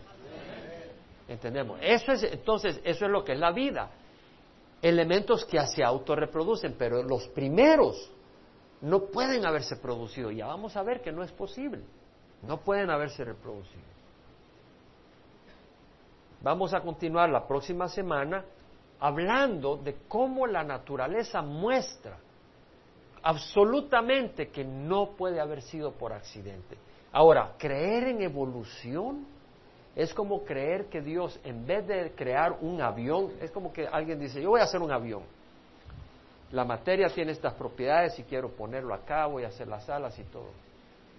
[1.28, 1.78] Entendemos.
[1.82, 3.90] Eso es, entonces, eso es lo que es la vida.
[4.82, 8.10] Elementos que se autorreproducen, pero los primeros
[8.80, 10.30] no pueden haberse producido.
[10.30, 11.82] Ya vamos a ver que no es posible.
[12.42, 13.99] No pueden haberse reproducido.
[16.43, 18.45] Vamos a continuar la próxima semana
[18.99, 22.16] hablando de cómo la naturaleza muestra
[23.22, 26.78] absolutamente que no puede haber sido por accidente.
[27.12, 29.26] Ahora, creer en evolución
[29.95, 34.18] es como creer que Dios, en vez de crear un avión, es como que alguien
[34.18, 35.22] dice, yo voy a hacer un avión.
[36.53, 40.24] la materia tiene estas propiedades y quiero ponerlo acá, voy a hacer las alas y
[40.24, 40.51] todo.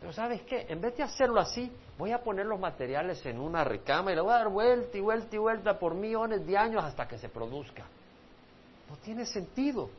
[0.01, 0.65] Pero ¿sabes qué?
[0.67, 4.21] En vez de hacerlo así, voy a poner los materiales en una recama y le
[4.21, 7.29] voy a dar vuelta y vuelta y vuelta por millones de años hasta que se
[7.29, 7.85] produzca.
[8.89, 9.91] No tiene sentido.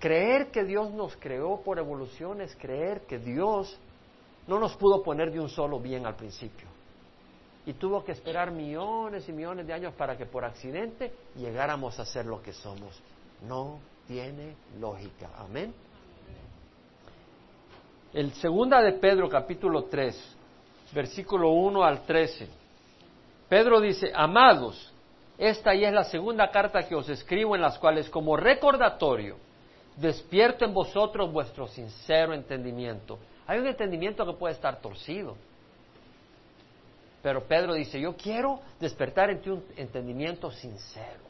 [0.00, 3.78] Creer que Dios nos creó por evolución es creer que Dios
[4.46, 6.66] no nos pudo poner de un solo bien al principio.
[7.66, 12.06] Y tuvo que esperar millones y millones de años para que por accidente llegáramos a
[12.06, 12.98] ser lo que somos.
[13.42, 15.28] No tiene lógica.
[15.36, 15.74] Amén.
[18.14, 20.36] El segunda de Pedro capítulo 3,
[20.92, 22.46] versículo 1 al 13.
[23.48, 24.92] Pedro dice, amados,
[25.38, 29.36] esta ya es la segunda carta que os escribo en las cuales como recordatorio
[29.96, 33.18] despierto en vosotros vuestro sincero entendimiento.
[33.46, 35.34] Hay un entendimiento que puede estar torcido.
[37.22, 41.22] Pero Pedro dice, yo quiero despertar en ti un entendimiento sincero.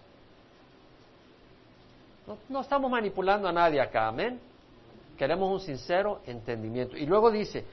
[2.27, 4.41] No, no, estamos manipulando a nadie acá, amén.
[5.23, 6.97] Queremos un sincero entendimiento.
[6.97, 7.65] Y luego dice,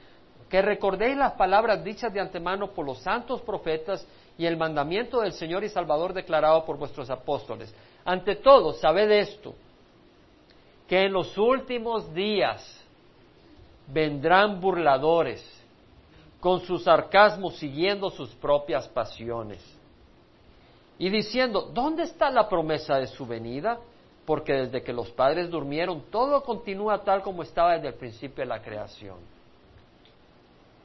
[0.48, 4.06] que recordéis las palabras dichas de antemano por los santos profetas
[4.38, 7.74] y el mandamiento del Señor y Salvador declarado por vuestros apóstoles.
[8.04, 9.56] Ante todo, sabed esto,
[10.86, 12.64] que en los últimos días
[13.88, 15.44] vendrán burladores
[16.38, 19.58] con su sarcasmo siguiendo sus propias pasiones
[21.00, 23.80] y diciendo, ¿dónde está la promesa de su venida?
[24.26, 28.46] Porque desde que los padres durmieron, todo continúa tal como estaba desde el principio de
[28.46, 29.16] la creación.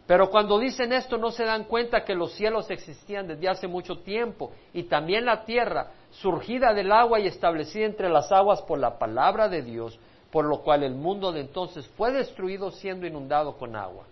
[0.08, 4.00] Pero cuando dicen esto no se dan cuenta que los cielos existían desde hace mucho
[4.00, 9.00] tiempo y también la tierra, surgida del agua y establecida entre las aguas por la
[9.00, 10.00] palabra de Dios,
[10.32, 14.06] por lo cual el mundo de entonces fue destruido siendo inundado con agua.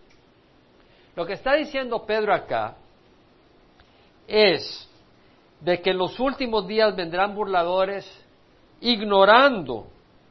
[1.15, 2.75] Lo que está diciendo Pedro acá
[4.27, 4.89] es
[5.61, 8.05] de que en los últimos días vendrán burladores
[8.83, 9.87] ignorando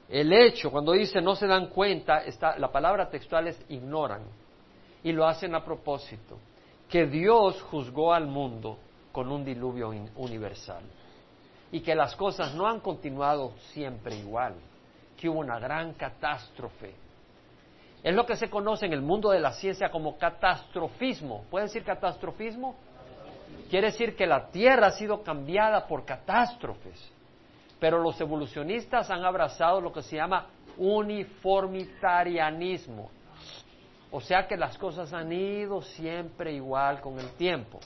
[0.08, 2.22] el hecho, cuando dice no se dan cuenta,
[2.58, 4.22] la palabra textual es ignoran
[5.02, 6.38] y lo hacen a propósito,
[6.88, 8.78] que Dios juzgó al mundo
[9.10, 10.82] con un diluvio universal
[11.70, 14.54] y que las cosas no han continuado siempre igual,
[15.16, 16.94] que hubo una gran catástrofe.
[18.02, 21.44] Es lo que se conoce en el mundo de la ciencia como catastrofismo.
[21.50, 22.74] ¿Puede decir catastrofismo?
[23.70, 27.12] Quiere decir que la Tierra ha sido cambiada por catástrofes.
[27.82, 33.10] Pero los evolucionistas han abrazado lo que se llama uniformitarianismo.
[34.12, 37.80] O sea que las cosas han ido siempre igual con el tiempo.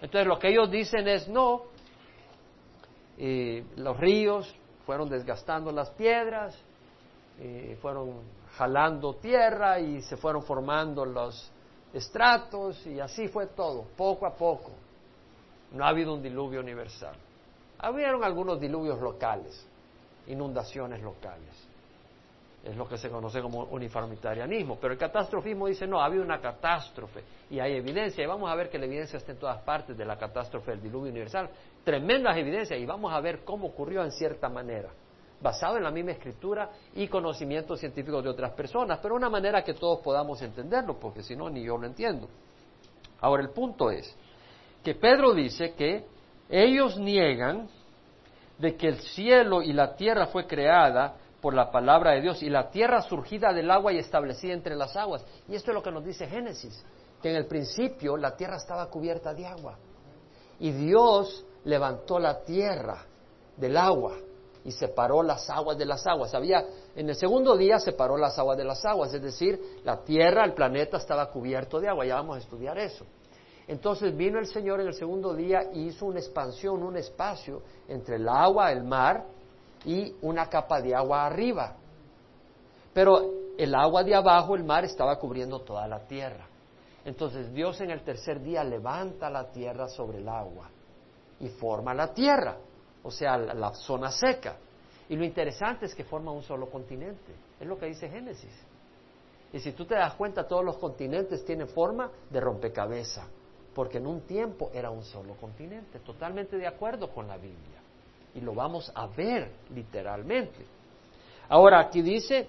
[0.00, 1.64] Entonces lo que ellos dicen es no,
[3.18, 4.56] eh, los ríos
[4.86, 6.58] fueron desgastando las piedras,
[7.38, 8.22] eh, fueron
[8.56, 11.52] jalando tierra y se fueron formando los
[11.92, 14.70] estratos y así fue todo, poco a poco.
[15.72, 17.25] No ha habido un diluvio universal.
[17.78, 19.66] Habieron algunos diluvios locales,
[20.26, 21.66] inundaciones locales
[22.66, 24.76] es lo que se conoce como uniformitarianismo.
[24.80, 28.54] Pero el catastrofismo dice, no, ha habido una catástrofe y hay evidencia, y vamos a
[28.56, 31.48] ver que la evidencia está en todas partes de la catástrofe del diluvio universal,
[31.84, 34.90] tremendas evidencias, y vamos a ver cómo ocurrió en cierta manera,
[35.40, 39.74] basado en la misma escritura y conocimientos científicos de otras personas, pero una manera que
[39.74, 42.28] todos podamos entenderlo, porque si no, ni yo lo entiendo.
[43.20, 44.12] Ahora, el punto es
[44.82, 46.04] que Pedro dice que
[46.48, 47.68] ellos niegan
[48.58, 52.50] de que el cielo y la tierra fue creada por la palabra de Dios y
[52.50, 55.24] la tierra surgida del agua y establecida entre las aguas.
[55.48, 56.84] Y esto es lo que nos dice Génesis,
[57.22, 59.76] que en el principio la tierra estaba cubierta de agua
[60.58, 63.04] y Dios levantó la tierra
[63.56, 64.16] del agua
[64.64, 66.34] y separó las aguas de las aguas.
[66.34, 66.64] Había
[66.94, 70.54] en el segundo día separó las aguas de las aguas, es decir, la tierra, el
[70.54, 72.04] planeta estaba cubierto de agua.
[72.04, 73.04] Ya vamos a estudiar eso.
[73.68, 78.16] Entonces vino el Señor en el segundo día y hizo una expansión, un espacio entre
[78.16, 79.24] el agua, el mar
[79.84, 81.74] y una capa de agua arriba.
[82.92, 86.46] Pero el agua de abajo, el mar, estaba cubriendo toda la tierra.
[87.04, 90.68] Entonces Dios en el tercer día levanta la tierra sobre el agua
[91.38, 92.56] y forma la tierra,
[93.02, 94.56] o sea, la, zona seca.
[95.08, 98.52] Y lo interesante es que forma un solo continente, es lo que dice Génesis.
[99.52, 103.26] Y si tú te das cuenta, todos los continentes tienen forma de rompecabezas,
[103.76, 107.78] porque en un tiempo era un solo continente, totalmente de acuerdo con la Biblia
[108.34, 110.64] y lo vamos a ver literalmente.
[111.50, 112.48] Ahora, aquí dice,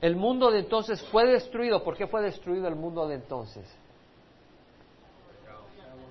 [0.00, 1.84] el mundo de entonces fue destruido.
[1.84, 3.64] ¿Por qué fue destruido el mundo de entonces?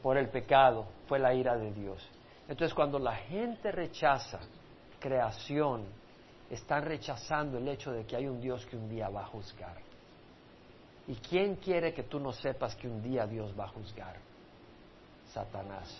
[0.01, 2.01] Por el pecado, fue la ira de Dios.
[2.47, 4.39] Entonces, cuando la gente rechaza
[5.01, 5.83] creación,
[6.49, 9.88] están rechazando el hecho de que hay un Dios que un día va a juzgar.
[11.09, 14.17] ¿Y quién quiere que tú no sepas que un día Dios va a juzgar?
[15.33, 15.99] Satanás.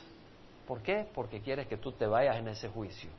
[0.68, 1.08] ¿Por qué?
[1.16, 3.10] Porque quiere que tú te vayas en ese juicio.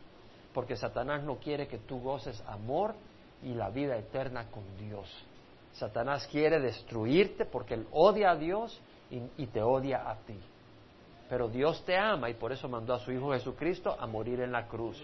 [0.55, 2.95] porque Satanás no quiere que tú goces amor
[3.43, 5.09] y la vida eterna con Dios.
[5.73, 8.81] Satanás quiere destruirte porque él odia a Dios
[9.11, 10.39] y, te odia a ti.
[11.29, 14.51] Pero Dios te ama y por eso mandó a su Hijo Jesucristo a morir en
[14.51, 15.01] la cruz.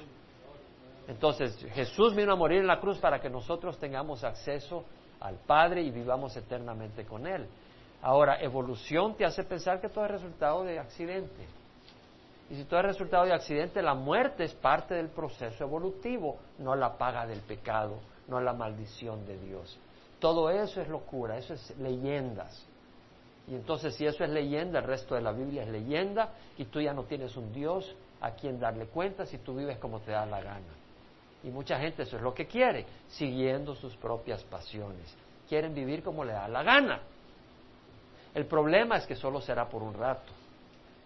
[1.06, 4.84] Entonces Jesús vino a morir en la cruz para que nosotros tengamos acceso
[5.20, 7.46] al Padre y vivamos eternamente con Él.
[8.02, 11.46] Ahora, evolución te hace pensar que todo es resultado de accidente.
[12.50, 16.76] Y si todo es resultado de accidente, la muerte es parte del proceso evolutivo, no
[16.76, 17.98] la paga del pecado,
[18.28, 19.76] no la maldición de Dios.
[20.20, 22.64] Todo eso es locura, eso es leyendas.
[23.48, 26.80] Y entonces si eso es leyenda, el resto de la Biblia es leyenda y tú
[26.80, 30.26] ya no tienes un Dios a quien darle cuenta si tú vives como te da
[30.26, 30.85] la gana.
[31.42, 35.14] Y mucha gente eso es lo que quiere, siguiendo sus propias pasiones.
[35.48, 37.00] Quieren vivir como le da la gana.
[38.34, 40.32] El problema es que solo será por un rato,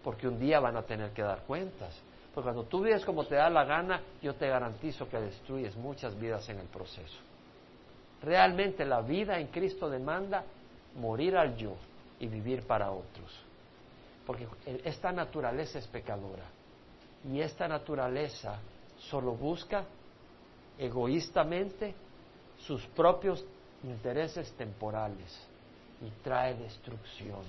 [0.03, 1.95] porque un día van a tener que dar cuentas.
[2.33, 6.17] Porque cuando tú vives como te da la gana, yo te garantizo que destruyes muchas
[6.19, 7.19] vidas en el proceso.
[8.21, 10.43] Realmente la vida en Cristo demanda
[10.95, 11.75] morir al yo
[12.19, 13.31] y vivir para otros.
[14.25, 14.47] Porque
[14.83, 16.45] esta naturaleza es pecadora.
[17.29, 18.59] Y esta naturaleza
[18.97, 19.83] solo busca
[20.77, 21.93] egoístamente
[22.65, 23.43] sus propios
[23.83, 25.47] intereses temporales
[26.01, 27.41] y trae destrucción.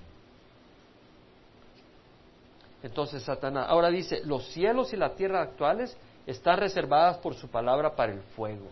[2.82, 5.96] Entonces Satanás, ahora dice, los cielos y la tierra actuales
[6.26, 8.66] están reservadas por su palabra para el fuego.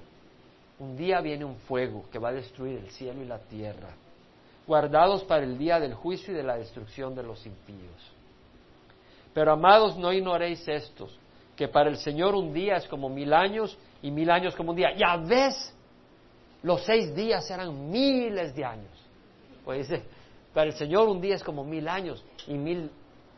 [0.79, 3.91] Un día viene un fuego que va a destruir el cielo y la tierra,
[4.67, 8.13] guardados para el día del juicio y de la destrucción de los impíos.
[9.33, 11.17] Pero amados, no ignoréis estos,
[11.55, 14.77] que para el Señor un día es como mil años y mil años como un
[14.77, 14.95] día.
[14.97, 15.75] Ya ves,
[16.63, 19.09] los seis días eran miles de años.
[19.65, 20.05] Pues dice,
[20.55, 22.91] para el Señor un día es como mil años y mil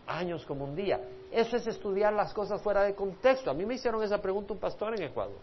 [0.06, 1.01] años como un día.
[1.30, 3.51] Eso es estudiar las cosas fuera de contexto.
[3.51, 5.39] A mí me hicieron esa pregunta un pastor en Ecuador.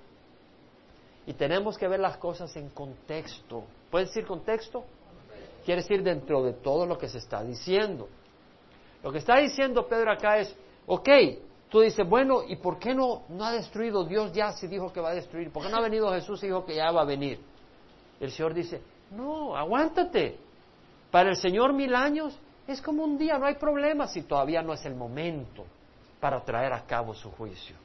[1.26, 3.64] Y tenemos que ver las cosas en contexto.
[3.90, 4.84] ¿Puedes decir contexto?
[5.66, 8.08] Quiere decir dentro de todo lo que se está diciendo.
[9.04, 10.56] Lo que está diciendo Pedro acá es,
[10.86, 11.10] ok,
[11.70, 15.00] tú dices, bueno, ¿y por qué no, no ha destruido Dios ya si dijo que
[15.00, 15.52] va a destruir?
[15.52, 17.40] ¿Por qué no ha venido Jesús y dijo que ya va a venir?
[18.20, 18.82] El Señor dice,
[19.12, 20.38] no, aguántate.
[21.12, 22.38] Para el Señor mil años
[22.68, 25.66] es como un día, no hay problema si todavía no es el momento
[26.20, 27.76] para traer a cabo su juicio.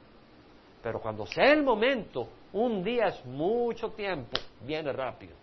[0.83, 5.35] Pero cuando sea el momento, un día es mucho tiempo, viene rápido.